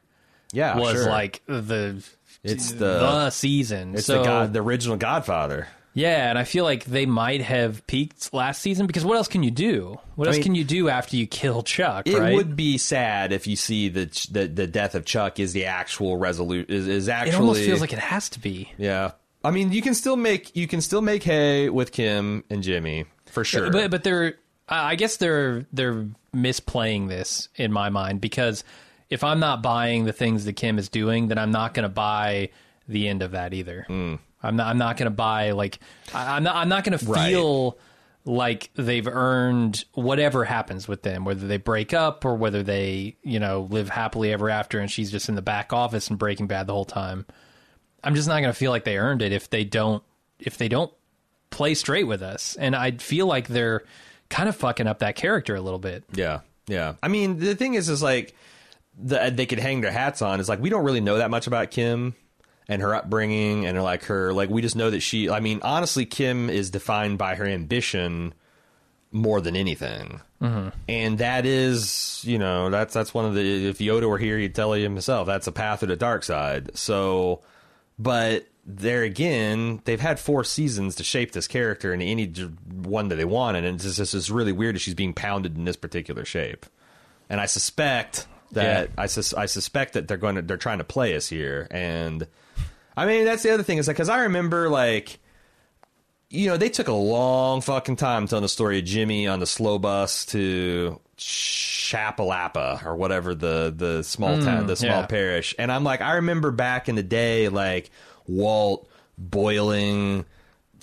yeah, 0.52 0.78
was 0.78 0.92
sure. 0.92 1.08
like 1.08 1.42
the 1.46 2.04
It's 2.44 2.72
the, 2.72 2.76
the- 2.78 3.30
season. 3.30 3.94
it's 3.94 4.07
so 4.07 4.18
the 4.18 4.24
god, 4.24 4.52
the 4.52 4.61
original 4.62 4.96
Godfather. 4.96 5.66
yeah, 5.94 6.28
and 6.28 6.38
I 6.38 6.44
feel 6.44 6.64
like 6.64 6.85
they 6.85 7.07
might 7.07 7.40
have 7.40 7.87
peaked 7.87 8.33
last 8.35 8.61
season 8.61 8.87
because 8.87 9.04
what 9.04 9.16
else 9.16 9.28
can 9.28 9.42
you 9.42 9.50
do? 9.50 9.98
What 10.16 10.26
I 10.26 10.30
else 10.30 10.37
mean- 10.37 10.42
can 10.44 10.54
you 10.54 10.64
do 10.64 10.88
after 10.88 11.16
you 11.16 11.26
kill 11.26 11.62
Chuck? 11.62 12.07
It 12.07 12.18
right? 12.18 12.35
would 12.35 12.54
be 12.57 12.78
sad 12.78 13.33
if 13.33 13.46
you 13.46 13.57
see 13.57 13.88
that 13.88 14.12
the 14.30 14.46
the 14.46 14.66
death 14.66 14.94
of 14.94 15.04
Chuck 15.04 15.40
is 15.40 15.52
the 15.52 15.64
actual 15.66 16.16
resolution. 16.16 16.66
is, 16.70 16.87
is 16.87 17.09
actually. 17.09 17.37
It 17.37 17.40
almost 17.40 17.61
feels 17.64 17.80
like 17.80 17.92
it 17.92 17.98
has 17.98 18.28
to 18.30 18.40
be. 18.40 18.70
yeah. 18.78 19.12
I 19.42 19.50
mean, 19.50 19.72
you 19.72 19.83
can 19.83 19.94
still 19.94 20.16
make 20.16 20.54
you 20.57 20.66
can 20.66 20.80
still 20.80 21.02
make 21.02 21.22
hay 21.22 21.68
with 21.68 21.92
Kim 21.92 22.44
and 22.48 22.62
Jimmy 22.62 23.04
for 23.26 23.44
sure. 23.44 23.70
But 23.70 23.90
but 23.90 24.02
they're 24.02 24.37
I 24.68 24.94
guess 24.96 25.18
they're 25.18 25.66
they're 25.72 26.07
misplaying 26.35 27.09
this 27.09 27.48
in 27.57 27.70
my 27.72 27.90
mind 27.90 28.20
because 28.22 28.64
if 29.14 29.24
I'm 29.24 29.40
not 29.40 29.62
buying 29.62 30.05
the 30.05 30.12
things 30.12 30.44
that 30.44 30.55
Kim 30.55 30.79
is 30.79 30.88
doing, 30.88 31.29
then 31.29 31.38
I'm 31.38 31.50
not 31.53 31.72
going 31.72 31.85
to 31.85 31.88
buy 31.88 32.50
the 32.88 33.09
end 33.09 33.22
of 33.22 33.31
that 33.31 33.55
either. 33.55 33.85
Hmm. 33.87 34.16
I'm 34.42 34.57
not 34.57 34.66
I'm 34.66 34.77
not 34.79 34.96
going 34.98 35.07
to 35.07 35.14
buy 35.16 35.53
like 35.53 35.79
I, 36.12 36.37
I'm 36.37 36.42
not 36.42 36.57
I'm 36.57 36.68
not 36.68 36.85
going 36.85 36.98
to 36.98 37.07
Right. 37.07 37.31
feel 37.31 37.79
like 38.27 38.70
they've 38.74 39.07
earned 39.07 39.85
whatever 39.92 40.44
happens 40.44 40.87
with 40.88 41.03
them, 41.03 41.24
whether 41.24 41.46
they 41.46 41.57
break 41.59 41.94
up 41.94 42.24
or 42.24 42.35
whether 42.35 42.62
they 42.62 43.16
you 43.22 43.38
know 43.40 43.68
live 43.70 43.88
happily 43.88 44.33
ever 44.33 44.50
after, 44.50 44.81
and 44.81 44.90
she's 44.90 45.11
just 45.11 45.29
in 45.31 45.35
the 45.35 45.42
back 45.42 45.72
office 45.72 46.09
and 46.09 46.18
Breaking 46.18 46.46
Bad 46.46 46.66
the 46.66 46.72
whole 46.74 46.85
time. 46.85 47.24
I'm 48.03 48.14
just 48.14 48.29
not 48.29 48.40
going 48.40 48.53
to 48.53 48.59
feel 48.59 48.70
like 48.70 48.85
they 48.85 48.98
earned 48.98 49.22
it 49.22 49.33
if 49.33 49.48
they 49.48 49.64
don't 49.64 50.03
if 50.38 50.59
they 50.59 50.68
don't 50.68 50.92
play 51.50 51.74
straight 51.74 52.05
with 52.05 52.20
us. 52.22 52.57
And 52.57 52.74
I 52.77 52.90
feel 52.92 53.27
like 53.27 53.48
they're 53.48 53.85
kind 54.29 54.48
of 54.48 54.57
fucking 54.57 54.87
up 54.87 54.98
that 54.98 55.16
character 55.16 55.55
a 55.55 55.61
little 55.61 55.79
bit. 55.79 56.05
Yeah, 56.12 56.40
yeah. 56.66 56.94
I 57.03 57.09
mean, 57.09 57.38
the 57.38 57.55
thing 57.55 57.74
is, 57.74 57.88
is 57.88 58.03
like 58.03 58.35
the, 58.98 59.33
they 59.35 59.46
could 59.46 59.59
hang 59.59 59.80
their 59.80 59.92
hats 59.92 60.22
on. 60.22 60.40
Is 60.40 60.48
like 60.48 60.61
we 60.61 60.70
don't 60.70 60.85
really 60.85 61.00
know 61.00 61.18
that 61.18 61.30
much 61.30 61.46
about 61.46 61.70
Kim 61.70 62.14
and 62.68 62.80
her 62.80 62.94
upbringing 62.94 63.66
and 63.66 63.83
like 63.83 64.04
her 64.04 64.33
like 64.33 64.50
we 64.50 64.62
just 64.62 64.76
know 64.76 64.90
that 64.90 65.00
she. 65.00 65.28
I 65.28 65.40
mean, 65.40 65.61
honestly, 65.62 66.07
Kim 66.07 66.50
is 66.50 66.70
defined 66.70 67.18
by 67.18 67.35
her 67.35 67.46
ambition 67.46 68.35
more 69.12 69.40
than 69.40 69.54
anything, 69.54 70.20
mm-hmm. 70.40 70.68
and 70.88 71.18
that 71.18 71.46
is 71.46 72.22
you 72.24 72.38
know 72.38 72.70
that's 72.70 72.94
that's 72.94 73.14
one 73.14 73.24
of 73.24 73.35
the 73.35 73.68
if 73.68 73.78
Yoda 73.78 74.09
were 74.09 74.18
here, 74.18 74.38
he'd 74.38 74.54
tell 74.54 74.76
you 74.76 74.85
himself 74.85 75.26
that's 75.26 75.46
a 75.46 75.52
path 75.52 75.80
to 75.80 75.87
the 75.87 75.96
dark 75.96 76.24
side. 76.24 76.76
So, 76.76 77.42
but 77.98 78.46
there 78.66 79.02
again, 79.02 79.83
they've 79.85 80.00
had 80.00 80.18
four 80.18 80.42
seasons 80.42 80.94
to 80.96 81.04
shape 81.04 81.33
this 81.33 81.46
character 81.46 81.92
in 81.92 82.00
any 82.00 82.26
one 82.26 83.09
that 83.09 83.16
they 83.16 83.24
wanted, 83.24 83.64
and 83.64 83.76
it's 83.76 83.85
just, 83.85 84.00
it's 84.00 84.12
just 84.12 84.30
really 84.30 84.52
weird 84.52 84.74
that 84.74 84.80
she's 84.80 84.94
being 84.94 85.12
pounded 85.12 85.57
in 85.57 85.64
this 85.64 85.76
particular 85.76 86.24
shape. 86.24 86.64
And 87.28 87.40
I 87.40 87.46
suspect 87.46 88.26
that 88.52 88.90
I, 88.96 89.07
sus- 89.07 89.35
I 89.35 89.46
suspect 89.46 89.94
that 89.94 90.09
they're 90.09 90.16
going 90.16 90.37
to 90.37 90.42
they're 90.42 90.57
trying 90.57 90.78
to 90.78 90.85
play 90.85 91.16
us 91.16 91.28
here, 91.28 91.66
and 91.70 92.26
I 92.96 93.07
mean 93.07 93.24
that's 93.24 93.42
the 93.42 93.52
other 93.52 93.62
thing 93.62 93.78
is 93.78 93.87
like 93.87 93.96
because 93.96 94.09
I 94.09 94.22
remember 94.22 94.68
like 94.68 95.18
you 96.30 96.48
know 96.48 96.57
they 96.57 96.68
took 96.68 96.88
a 96.88 96.92
long 96.92 97.61
fucking 97.61 97.96
time 97.96 98.26
telling 98.26 98.42
the 98.42 98.48
story 98.48 98.78
of 98.78 98.85
Jimmy 98.85 99.26
on 99.26 99.40
the 99.40 99.46
slow 99.46 99.78
bus 99.78 100.26
to 100.26 101.00
Chapalapa 101.16 102.85
or 102.85 102.96
whatever 102.96 103.35
the 103.35 103.72
the 103.76 104.02
small 104.02 104.40
town 104.40 104.64
mm, 104.64 104.66
the 104.66 104.76
small 104.76 105.00
yeah. 105.00 105.07
parish, 105.07 105.54
and 105.59 105.70
I'm 105.70 105.85
like 105.85 106.00
I 106.00 106.14
remember 106.14 106.50
back 106.50 106.88
in 106.88 106.94
the 106.94 107.02
day 107.02 107.48
like 107.48 107.90
Walt 108.26 108.88
boiling 109.18 110.24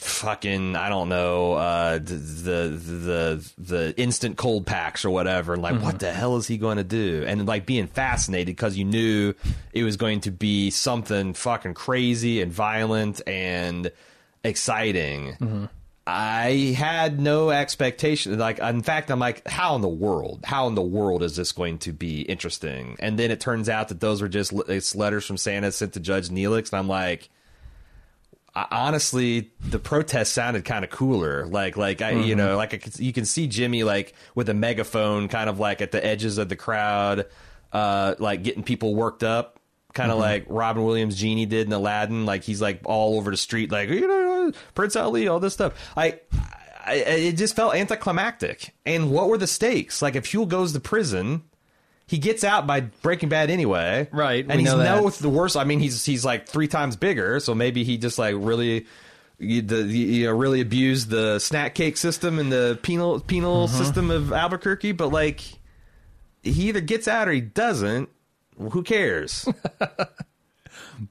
fucking 0.02 0.76
I 0.76 0.90
don't 0.90 1.10
know 1.10 1.54
uh, 1.54 1.94
the, 2.00 2.16
the 2.16 2.68
the 2.76 3.52
the 3.58 3.94
instant 3.98 4.38
cold 4.38 4.66
packs 4.66 5.06
or 5.06 5.12
whatever, 5.12 5.54
and 5.54 5.62
like 5.62 5.82
what 5.82 6.00
the 6.00 6.12
hell 6.12 6.38
is 6.38 6.48
he 6.48 6.58
going 6.58 6.78
to 6.78 6.84
do? 6.84 7.24
And 7.28 7.46
like 7.48 7.66
being 7.66 7.88
fascinated 7.88 8.48
because 8.48 8.78
you 8.78 8.86
knew 8.86 9.34
it 9.74 9.84
was 9.84 9.98
going 9.98 10.22
to 10.22 10.32
be 10.32 10.72
something 10.72 11.34
fucking 11.34 11.76
crazy 11.76 12.42
and 12.42 12.52
violent 12.52 13.22
and 13.28 13.92
exciting. 14.44 15.70
I 16.08 16.76
had 16.76 17.20
no 17.20 17.52
expectation. 17.52 18.38
Like, 18.40 18.58
in 18.58 18.82
fact, 18.82 19.12
I'm 19.12 19.20
like, 19.20 19.48
how 19.48 19.76
in 19.76 19.82
the 19.82 19.88
world? 19.88 20.40
How 20.44 20.68
in 20.68 20.74
the 20.74 20.82
world 20.82 21.22
is 21.22 21.36
this 21.36 21.52
going 21.52 21.78
to 21.80 21.94
be 21.94 22.22
interesting? 22.22 22.96
And 23.00 23.20
then 23.20 23.30
it 23.30 23.40
turns 23.40 23.70
out 23.70 23.90
that 23.90 24.00
those 24.00 24.20
were 24.22 24.28
just 24.28 24.52
it's 24.68 24.96
letters 24.96 25.26
from 25.26 25.38
Santa 25.38 25.72
sent 25.72 25.94
to 25.94 26.00
Judge 26.00 26.30
Neelix, 26.30 26.72
and 26.72 26.80
I'm 26.80 26.88
like, 26.88 27.30
I, 28.54 28.68
honestly, 28.72 29.52
the 29.62 29.80
protest 29.80 30.34
sounded 30.34 30.66
kind 30.66 30.84
of 30.84 30.92
cooler. 30.92 31.46
Like, 31.46 31.78
like 31.78 32.02
I, 32.02 32.12
you 32.12 32.36
know, 32.36 32.58
like 32.58 32.74
I 32.74 32.78
could, 32.78 33.00
you 33.00 33.14
can 33.14 33.26
see 33.26 33.48
Jimmy 33.48 33.84
like 33.84 34.14
with 34.36 34.50
a 34.50 34.54
megaphone, 34.54 35.28
kind 35.28 35.50
of 35.50 35.60
like 35.60 35.82
at 35.82 35.92
the 35.92 36.06
edges 36.06 36.38
of 36.38 36.50
the 36.50 36.56
crowd, 36.56 37.28
uh, 37.72 38.16
like 38.20 38.44
getting 38.44 38.64
people 38.64 38.96
worked 38.96 39.24
up. 39.24 39.58
Kind 39.94 40.10
of 40.10 40.20
like 40.20 40.46
Robin 40.48 40.86
Williams' 40.86 41.18
genie 41.18 41.46
did 41.46 41.68
in 41.68 41.74
Aladdin, 41.74 42.26
like 42.26 42.44
he's 42.44 42.62
like 42.62 42.80
all 42.86 43.18
over 43.18 43.30
the 43.30 43.36
street, 43.36 43.74
like 43.74 43.90
you 43.90 44.08
know, 44.08 44.54
Prince 44.74 44.96
Ali, 44.96 45.28
all 45.28 45.42
this 45.42 45.54
stuff. 45.54 45.74
I, 45.98 46.22
I, 46.86 46.94
it 46.94 47.34
just 47.34 47.58
felt 47.58 47.76
anticlimactic. 47.76 48.74
And 48.86 49.12
what 49.12 49.28
were 49.28 49.38
the 49.38 49.48
stakes? 49.48 50.02
Like 50.02 50.16
if 50.16 50.32
Huell 50.32 50.48
goes 50.48 50.72
to 50.72 50.80
prison, 50.80 51.44
he 52.12 52.18
gets 52.18 52.44
out 52.44 52.68
by 52.68 52.82
Breaking 52.82 53.30
Bad 53.30 53.50
anyway, 53.50 54.08
Right, 54.12 54.46
And 54.48 54.60
he's 54.60 54.70
no 54.74 55.10
the 55.10 55.30
worst. 55.30 55.56
I 55.56 55.64
mean, 55.64 55.80
he's 55.80 56.04
he's 56.06 56.26
like 56.26 56.46
three 56.48 56.68
times 56.68 56.98
bigger, 56.98 57.40
so 57.40 57.56
maybe 57.56 57.84
he 57.86 57.98
just 57.98 58.20
like 58.20 58.36
really. 58.38 58.86
You, 59.44 59.64
the, 59.64 59.78
you 59.82 60.26
know, 60.28 60.34
really 60.34 60.62
abused 60.62 61.10
the 61.10 61.40
snack 61.40 61.74
cake 61.74 61.98
system 61.98 62.38
and 62.38 62.52
the 62.52 62.78
penal 62.84 63.20
penal 63.22 63.64
Uh-huh. 63.64 63.76
system 63.76 64.12
of 64.12 64.32
Albuquerque, 64.32 64.92
but 64.92 65.08
like 65.08 65.42
he 66.44 66.68
either 66.70 66.80
gets 66.82 67.08
out 67.08 67.28
or 67.28 67.32
he 67.32 67.42
doesn't. 67.42 68.10
Who 68.60 68.84
cares? 68.84 69.48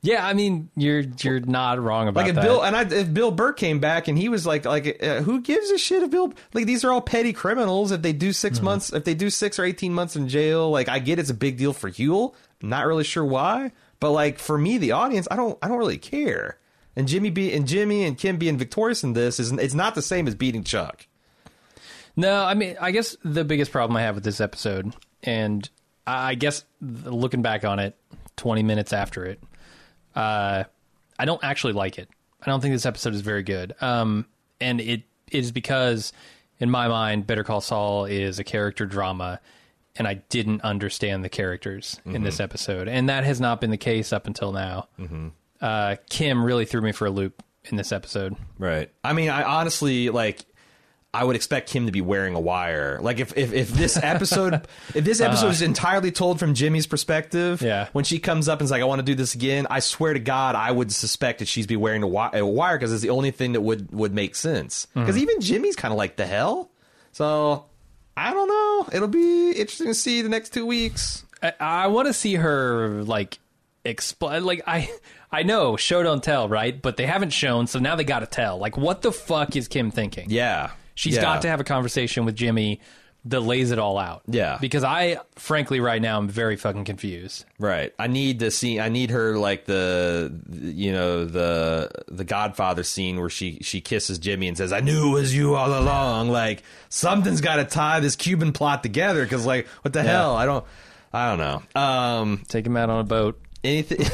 Yeah, 0.03 0.27
I 0.27 0.35
mean, 0.35 0.71
you're 0.77 1.05
you're 1.23 1.41
not 1.41 1.81
wrong 1.81 2.09
about 2.09 2.21
Like 2.21 2.29
if 2.31 2.35
that. 2.37 2.45
Bill 2.45 2.63
and 2.63 2.77
I, 2.77 2.83
if 2.83 3.13
Bill 3.13 3.31
Burke 3.31 3.57
came 3.59 3.81
back 3.81 4.09
and 4.09 4.17
he 4.17 4.29
was 4.29 4.47
like, 4.47 4.65
like 4.65 5.03
uh, 5.03 5.21
who 5.23 5.41
gives 5.41 5.71
a 5.71 5.79
shit 5.79 6.03
if 6.03 6.11
Bill? 6.11 6.33
Like 6.55 6.67
these 6.67 6.85
are 6.85 6.93
all 6.93 7.01
petty 7.01 7.33
criminals. 7.33 7.91
If 7.91 8.03
they 8.03 8.13
do 8.13 8.33
6 8.33 8.57
Mm-hmm. 8.57 8.65
months, 8.65 8.93
if 8.93 9.05
they 9.05 9.15
do 9.15 9.31
six 9.31 9.59
or 9.59 9.65
eighteen 9.65 9.93
months 9.93 10.17
in 10.17 10.29
jail, 10.29 10.71
like 10.71 10.89
I 10.89 10.99
get 10.99 11.19
it's 11.19 11.31
a 11.31 11.35
big 11.35 11.57
deal 11.59 11.73
for 11.73 11.91
Huell. 11.91 12.35
Not 12.63 12.87
really 12.87 13.05
sure 13.05 13.25
why, 13.25 13.73
but 14.01 14.11
like 14.13 14.39
for 14.39 14.59
me, 14.59 14.79
the 14.79 14.93
audience, 14.93 15.27
I 15.31 15.37
don't, 15.37 15.59
I 15.63 15.69
don't 15.69 15.79
really 15.79 15.99
care. 15.99 16.59
And 16.95 17.09
Jimmy 17.09 17.31
be 17.31 17.53
and 17.53 17.67
Jimmy 17.67 18.05
and 18.05 18.19
Kim 18.19 18.37
being 18.37 18.59
victorious 18.59 19.03
in 19.03 19.15
this 19.15 19.41
is 19.41 19.51
it's 19.53 19.75
not 19.75 19.95
the 19.95 20.03
same 20.03 20.29
as 20.29 20.35
beating 20.35 20.63
Chuck. 20.65 21.07
No, 22.17 22.45
I 22.45 22.55
mean, 22.55 22.77
I 22.81 22.91
guess 22.91 23.17
the 23.25 23.45
biggest 23.45 23.71
problem 23.73 23.97
I 23.97 24.03
have 24.03 24.15
with 24.17 24.25
this 24.25 24.41
episode, 24.41 24.95
and 25.23 25.69
I 26.07 26.31
I 26.31 26.35
guess 26.35 26.65
looking 26.81 27.43
back 27.43 27.65
on 27.65 27.79
it, 27.79 27.97
20 28.37 28.63
minutes 28.63 28.93
after 28.93 29.25
it, 29.25 29.41
uh, 30.15 30.65
I 31.19 31.25
don't 31.25 31.43
actually 31.45 31.73
like 31.75 31.99
it. 31.99 32.09
I 32.43 32.47
don't 32.47 32.61
think 32.61 32.75
this 32.75 32.87
episode 32.87 33.15
is 33.15 33.21
very 33.21 33.43
good. 33.43 33.75
Um, 33.81 34.27
and 34.61 34.81
it 34.81 35.03
is 35.31 35.53
because, 35.53 36.13
in 36.59 36.71
my 36.71 36.89
mind, 36.89 37.27
Better 37.27 37.45
Call 37.45 37.61
Saul 37.61 38.07
is 38.07 38.39
a 38.39 38.45
character 38.45 38.87
drama, 38.87 39.41
and 39.97 40.09
I 40.09 40.15
didn't 40.15 40.63
understand 40.63 41.25
the 41.25 41.29
characters 41.29 42.01
in 42.07 42.23
this 42.23 42.41
episode. 42.41 42.89
And 42.89 43.09
that 43.09 43.25
has 43.25 43.41
not 43.41 43.61
been 43.61 43.71
the 43.71 43.77
case 43.77 44.13
up 44.13 44.27
until 44.27 44.53
now. 44.53 44.89
Uh, 45.61 45.97
Kim 46.09 46.43
really 46.45 46.65
threw 46.65 46.81
me 46.81 46.93
for 46.93 47.07
a 47.07 47.11
loop 47.11 47.43
in 47.65 47.77
this 47.77 47.93
episode. 47.93 48.37
Right. 48.59 48.91
I 49.05 49.13
mean, 49.13 49.29
I 49.29 49.43
honestly 49.43 50.09
like. 50.09 50.41
I 51.13 51.25
would 51.25 51.35
expect 51.35 51.71
him 51.71 51.87
to 51.87 51.93
be 51.93 52.01
wearing 52.01 52.35
a 52.35 52.41
wire. 52.41 53.01
Like 53.01 53.19
if 53.19 53.37
if, 53.37 53.53
if 53.53 53.71
this 53.71 53.97
episode 53.97 54.55
if 54.95 55.05
this 55.05 55.21
uh-huh. 55.21 55.31
episode 55.31 55.49
is 55.49 55.63
entirely 55.63 56.13
told 56.13 56.39
from 56.39 56.55
Jimmy's 56.55 56.87
perspective, 56.87 57.63
Yeah. 57.63 57.89
When 57.93 58.05
she 58.05 58.19
comes 58.19 58.49
up 58.49 58.61
and 58.61 58.65
is 58.65 58.71
like, 58.71 58.81
"I 58.81 58.85
want 58.85 59.01
to 59.01 59.05
do 59.05 59.15
this 59.15 59.35
again," 59.35 59.67
I 59.71 59.81
swear 59.81 60.15
to 60.15 60.21
God, 60.21 60.55
I 60.55 60.71
would 60.71 60.93
suspect 60.93 61.41
that 61.41 61.49
she's 61.49 61.67
be 61.67 61.77
wearing 61.77 62.03
a, 62.03 62.07
wi- 62.07 62.31
a 62.35 62.47
wire 62.47 62.77
because 62.77 62.93
it's 62.93 63.03
the 63.03 63.11
only 63.11 63.33
thing 63.33 63.53
that 63.53 63.61
would 63.61 63.93
would 63.93 64.15
make 64.15 64.37
sense. 64.37 64.87
Mm-hmm. 64.91 65.01
Because 65.01 65.19
even 65.19 65.41
Jimmy's 65.41 65.77
kind 65.77 65.93
of 65.93 65.99
like 65.99 66.17
the 66.17 66.27
hell. 66.27 66.71
So 67.13 67.65
I 68.17 68.33
don't 68.33 68.49
know. 68.49 68.89
It'll 68.93 69.09
be 69.09 69.51
interesting 69.51 69.89
to 69.89 69.95
see 69.95 70.23
the 70.23 70.29
next 70.29 70.53
two 70.53 70.67
weeks. 70.67 71.25
I, 71.43 71.53
I 71.59 71.87
want 71.89 72.07
to 72.07 72.13
see 72.13 72.35
her 72.35 73.03
like 73.03 73.39
explain. 73.85 74.45
Like 74.45 74.63
I, 74.67 74.91
I 75.33 75.43
know 75.43 75.77
show 75.77 76.03
don't 76.03 76.23
tell, 76.23 76.49
right? 76.49 76.81
But 76.81 76.97
they 76.97 77.07
haven't 77.07 77.31
shown, 77.31 77.67
so 77.67 77.79
now 77.79 77.97
they 77.97 78.05
got 78.05 78.21
to 78.21 78.27
tell. 78.27 78.59
Like, 78.59 78.77
what 78.77 79.03
the 79.03 79.11
fuck 79.11 79.57
is 79.57 79.69
Kim 79.69 79.91
thinking? 79.91 80.27
Yeah, 80.29 80.71
she's 81.01 81.17
Yeah. 81.17 81.23
got 81.23 81.43
to 81.43 81.49
have 81.49 81.61
a 81.61 81.65
conversation 81.65 82.25
with 82.25 82.37
Jimmy 82.37 82.81
that 83.27 83.41
lays 83.41 83.71
it 83.71 83.79
all 83.79 83.99
out. 83.99 84.23
Yeah. 84.29 84.57
because 84.63 84.83
I, 84.83 85.19
frankly, 85.37 85.79
right 85.81 86.01
now, 86.01 86.17
I'm 86.19 86.27
very 86.29 86.57
fucking 86.57 86.85
confused. 86.87 87.45
Right. 87.59 87.93
I 87.99 88.07
need 88.07 88.39
to 88.41 88.51
see. 88.51 88.81
I 88.81 88.89
need 88.89 89.11
her 89.11 89.37
like 89.37 89.67
the, 89.67 90.33
you 90.51 90.93
know, 90.93 91.27
the 91.27 91.91
the 92.09 92.25
Godfather 92.25 92.83
scene 92.83 93.21
where 93.21 93.29
she 93.29 93.59
she 93.61 93.81
kisses 93.83 94.19
Jimmy 94.19 94.49
and 94.49 94.57
says, 94.57 94.73
"I 94.73 94.81
knew 94.81 95.11
it 95.11 95.21
was 95.21 95.35
you 95.37 95.55
all 95.55 95.79
along." 95.79 96.31
Like 96.31 96.63
something's 96.89 97.43
got 97.43 97.57
to 97.57 97.65
tie 97.65 98.01
this 98.01 98.17
Cuban 98.17 98.53
plot 98.53 98.83
together. 98.83 99.23
Because 99.23 99.45
like, 99.45 99.67
what 99.83 99.93
the 99.93 100.03
hell? 100.03 100.35
I 100.35 100.47
don't. 100.47 100.65
I 101.13 101.29
don't 101.37 101.39
know. 101.75 101.81
Um. 101.81 102.43
Take 102.49 102.65
him 102.67 102.77
out 102.79 102.89
on 102.89 103.01
a 103.01 103.05
boat. 103.05 103.39
Anything. 103.63 104.07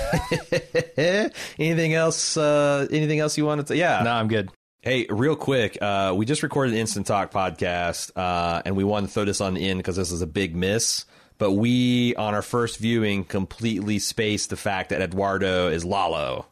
anything 1.59 1.95
else? 1.95 2.37
Uh. 2.37 2.89
Anything 2.91 3.21
else 3.21 3.39
you 3.39 3.45
wanted 3.47 3.69
to? 3.69 3.77
Yeah. 3.77 4.01
No, 4.03 4.11
I'm 4.11 4.27
good. 4.29 4.51
Hey, 4.87 5.05
real 5.11 5.35
quick, 5.35 5.77
uh, 5.83 6.15
we 6.17 6.27
just 6.27 6.45
recorded 6.45 6.75
an 6.75 6.79
Instant 6.79 7.09
Talk 7.09 7.33
podcast, 7.33 8.13
uh, 8.15 8.63
and 8.65 8.77
we 8.77 8.85
wanted 8.85 9.09
to 9.09 9.13
throw 9.13 9.25
this 9.25 9.41
on 9.41 9.55
the 9.55 9.69
end 9.69 9.81
because 9.81 9.97
this 9.97 10.13
is 10.13 10.23
a 10.23 10.29
big 10.29 10.55
miss. 10.55 11.07
But 11.39 11.55
we, 11.55 12.15
on 12.15 12.35
our 12.35 12.41
first 12.41 12.79
viewing, 12.79 13.25
completely 13.25 13.99
spaced 13.99 14.51
the 14.51 14.57
fact 14.57 14.91
that 14.91 15.03
Eduardo 15.03 15.71
is 15.71 15.85
Lalo. 15.85 16.47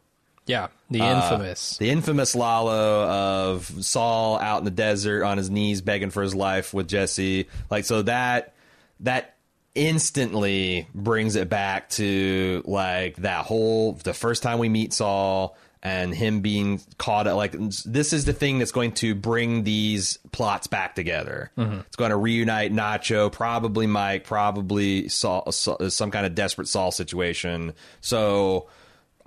Yeah, 0.47 0.67
the 0.91 0.99
Uh, 0.99 1.15
infamous. 1.15 1.77
The 1.77 1.89
infamous 1.89 2.35
Lalo 2.35 3.05
of 3.05 3.73
Saul 3.85 4.37
out 4.39 4.57
in 4.59 4.65
the 4.65 4.69
desert 4.69 5.23
on 5.23 5.37
his 5.37 5.49
knees 5.49 5.79
begging 5.79 6.09
for 6.09 6.21
his 6.21 6.35
life 6.35 6.73
with 6.73 6.89
Jesse. 6.89 7.47
Like, 7.69 7.85
so 7.85 8.01
that, 8.01 8.53
that 8.99 9.35
instantly 9.75 10.89
brings 10.93 11.37
it 11.37 11.47
back 11.47 11.87
to 11.91 12.63
like 12.65 13.15
that 13.15 13.45
whole, 13.45 13.93
the 13.93 14.13
first 14.13 14.43
time 14.43 14.59
we 14.59 14.67
meet 14.67 14.91
Saul 14.91 15.57
and 15.85 16.15
him 16.15 16.41
being 16.41 16.81
caught 16.97 17.27
at 17.27 17.33
like, 17.33 17.51
this 17.85 18.11
is 18.11 18.25
the 18.25 18.33
thing 18.33 18.57
that's 18.57 18.71
going 18.71 18.91
to 18.93 19.13
bring 19.13 19.63
these 19.63 20.17
plots 20.31 20.65
back 20.65 20.95
together. 20.95 21.51
It's 21.55 21.95
going 21.95 22.09
to 22.09 22.17
reunite 22.17 22.73
Nacho, 22.73 23.31
probably 23.31 23.85
Mike, 23.85 24.23
probably 24.23 25.07
Saul- 25.09 25.51
some 25.51 26.09
kind 26.09 26.25
of 26.25 26.33
desperate 26.33 26.67
Saul 26.67 26.91
situation. 26.91 27.73
So, 28.01 28.67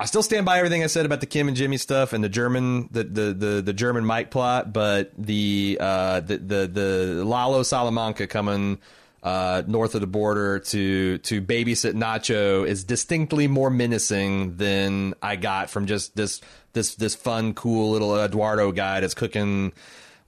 I 0.00 0.04
still 0.06 0.22
stand 0.22 0.46
by 0.46 0.58
everything 0.58 0.84
I 0.84 0.86
said 0.86 1.06
about 1.06 1.20
the 1.20 1.26
Kim 1.26 1.48
and 1.48 1.56
Jimmy 1.56 1.76
stuff 1.76 2.12
and 2.12 2.22
the 2.22 2.28
German 2.28 2.88
the 2.92 3.02
the 3.02 3.32
the, 3.32 3.62
the 3.62 3.72
German 3.72 4.04
Mike 4.04 4.30
plot, 4.30 4.72
but 4.72 5.10
the 5.18 5.76
uh 5.80 6.20
the 6.20 6.38
the, 6.38 6.66
the 6.68 7.24
Lalo 7.24 7.64
Salamanca 7.64 8.28
coming 8.28 8.78
uh 9.22 9.62
north 9.66 9.94
of 9.94 10.00
the 10.00 10.06
border 10.06 10.60
to 10.60 11.18
to 11.18 11.42
babysit 11.42 11.94
Nacho 11.94 12.66
is 12.66 12.84
distinctly 12.84 13.48
more 13.48 13.70
menacing 13.70 14.56
than 14.56 15.14
I 15.20 15.36
got 15.36 15.70
from 15.70 15.86
just 15.86 16.14
this 16.16 16.40
this 16.72 16.94
this 16.94 17.14
fun 17.14 17.54
cool 17.54 17.90
little 17.90 18.16
Eduardo 18.16 18.72
guy 18.72 19.00
that's 19.00 19.14
cooking 19.14 19.72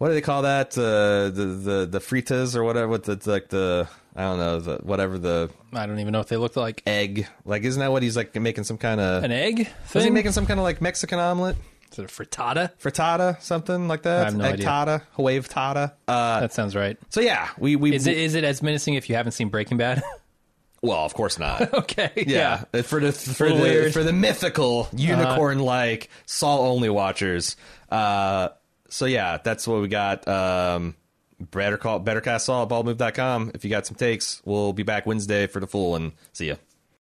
what 0.00 0.09
do 0.09 0.14
they 0.14 0.22
call 0.22 0.42
that? 0.42 0.79
Uh, 0.79 1.29
the 1.29 1.44
the 1.44 1.87
the 1.87 1.98
fritas 1.98 2.57
or 2.57 2.64
whatever. 2.64 2.88
What 2.88 3.05
the 3.05 3.20
like 3.26 3.50
the 3.50 3.87
I 4.16 4.22
don't 4.22 4.38
know 4.38 4.59
the 4.59 4.76
whatever 4.76 5.18
the 5.18 5.50
I 5.74 5.85
don't 5.85 5.98
even 5.98 6.12
know 6.12 6.20
what 6.20 6.29
they 6.29 6.38
look 6.38 6.57
like. 6.57 6.83
egg 6.87 7.26
like 7.44 7.64
isn't 7.64 7.79
that 7.79 7.92
what 7.92 8.03
he's 8.03 8.16
like 8.16 8.35
making 8.35 8.64
some 8.64 8.79
kind 8.79 8.98
of 8.98 9.24
An 9.24 9.31
egg 9.31 9.68
Is 9.94 10.05
he 10.05 10.09
making 10.09 10.33
some 10.33 10.46
kind 10.46 10.59
of 10.59 10.64
like 10.64 10.81
Mexican 10.81 11.18
omelet? 11.18 11.57
Is 11.92 11.98
it 11.98 12.05
a 12.05 12.09
frittata? 12.09 12.70
Frittata, 12.81 13.40
something 13.42 13.88
like 13.88 14.03
that? 14.03 14.20
I 14.20 14.24
have 14.26 14.37
no 14.37 14.44
Egg 14.44 14.53
idea. 14.55 14.66
tata, 14.66 15.03
Hawaii 15.12 15.40
tata. 15.40 15.94
Uh, 16.07 16.40
That 16.40 16.53
sounds 16.53 16.76
right. 16.76 16.96
so 17.09 17.20
yeah, 17.20 17.48
we 17.59 17.76
we 17.76 17.94
Is 17.94 18.07
it 18.07 18.16
is 18.16 18.35
it 18.35 18.44
as 18.44 18.62
menacing 18.62 18.94
if 18.94 19.09
you 19.09 19.16
haven't 19.16 19.33
seen 19.33 19.48
Breaking 19.48 19.76
Bad? 19.76 20.03
well, 20.83 20.98
of 21.05 21.14
course 21.14 21.38
not. 21.38 21.72
okay, 21.83 22.11
yeah, 22.26 22.64
Uh, 22.72 22.83
for 22.83 23.00
the 23.00 23.12
for 23.12 23.48
the 23.48 23.55
weird. 23.55 23.92
for 23.92 24.05
the 24.05 24.12
mythical 24.12 24.88
unicorn 24.94 25.59
like 25.59 26.09
Saul 26.26 26.66
only 26.66 26.88
watchers. 26.90 27.57
Uh, 27.90 28.50
so 28.88 29.07
yeah, 29.07 29.38
that's 29.42 29.66
what 29.66 29.81
we 29.81 29.88
got. 29.88 30.26
Um, 30.29 30.94
better 31.40 31.76
call 31.76 31.98
better 31.98 32.20
cast 32.20 32.46
Saul 32.46 32.62
at 32.64 32.68
baldmove.com. 32.68 33.50
If 33.55 33.64
you 33.64 33.70
got 33.70 33.87
some 33.87 33.96
takes, 33.96 34.40
we'll 34.44 34.72
be 34.72 34.83
back 34.85 35.07
Wednesday 35.07 35.46
for 35.48 35.59
the 35.59 35.66
full 35.66 35.96
and 35.96 36.12
see 36.33 36.48
ya. 36.48 36.55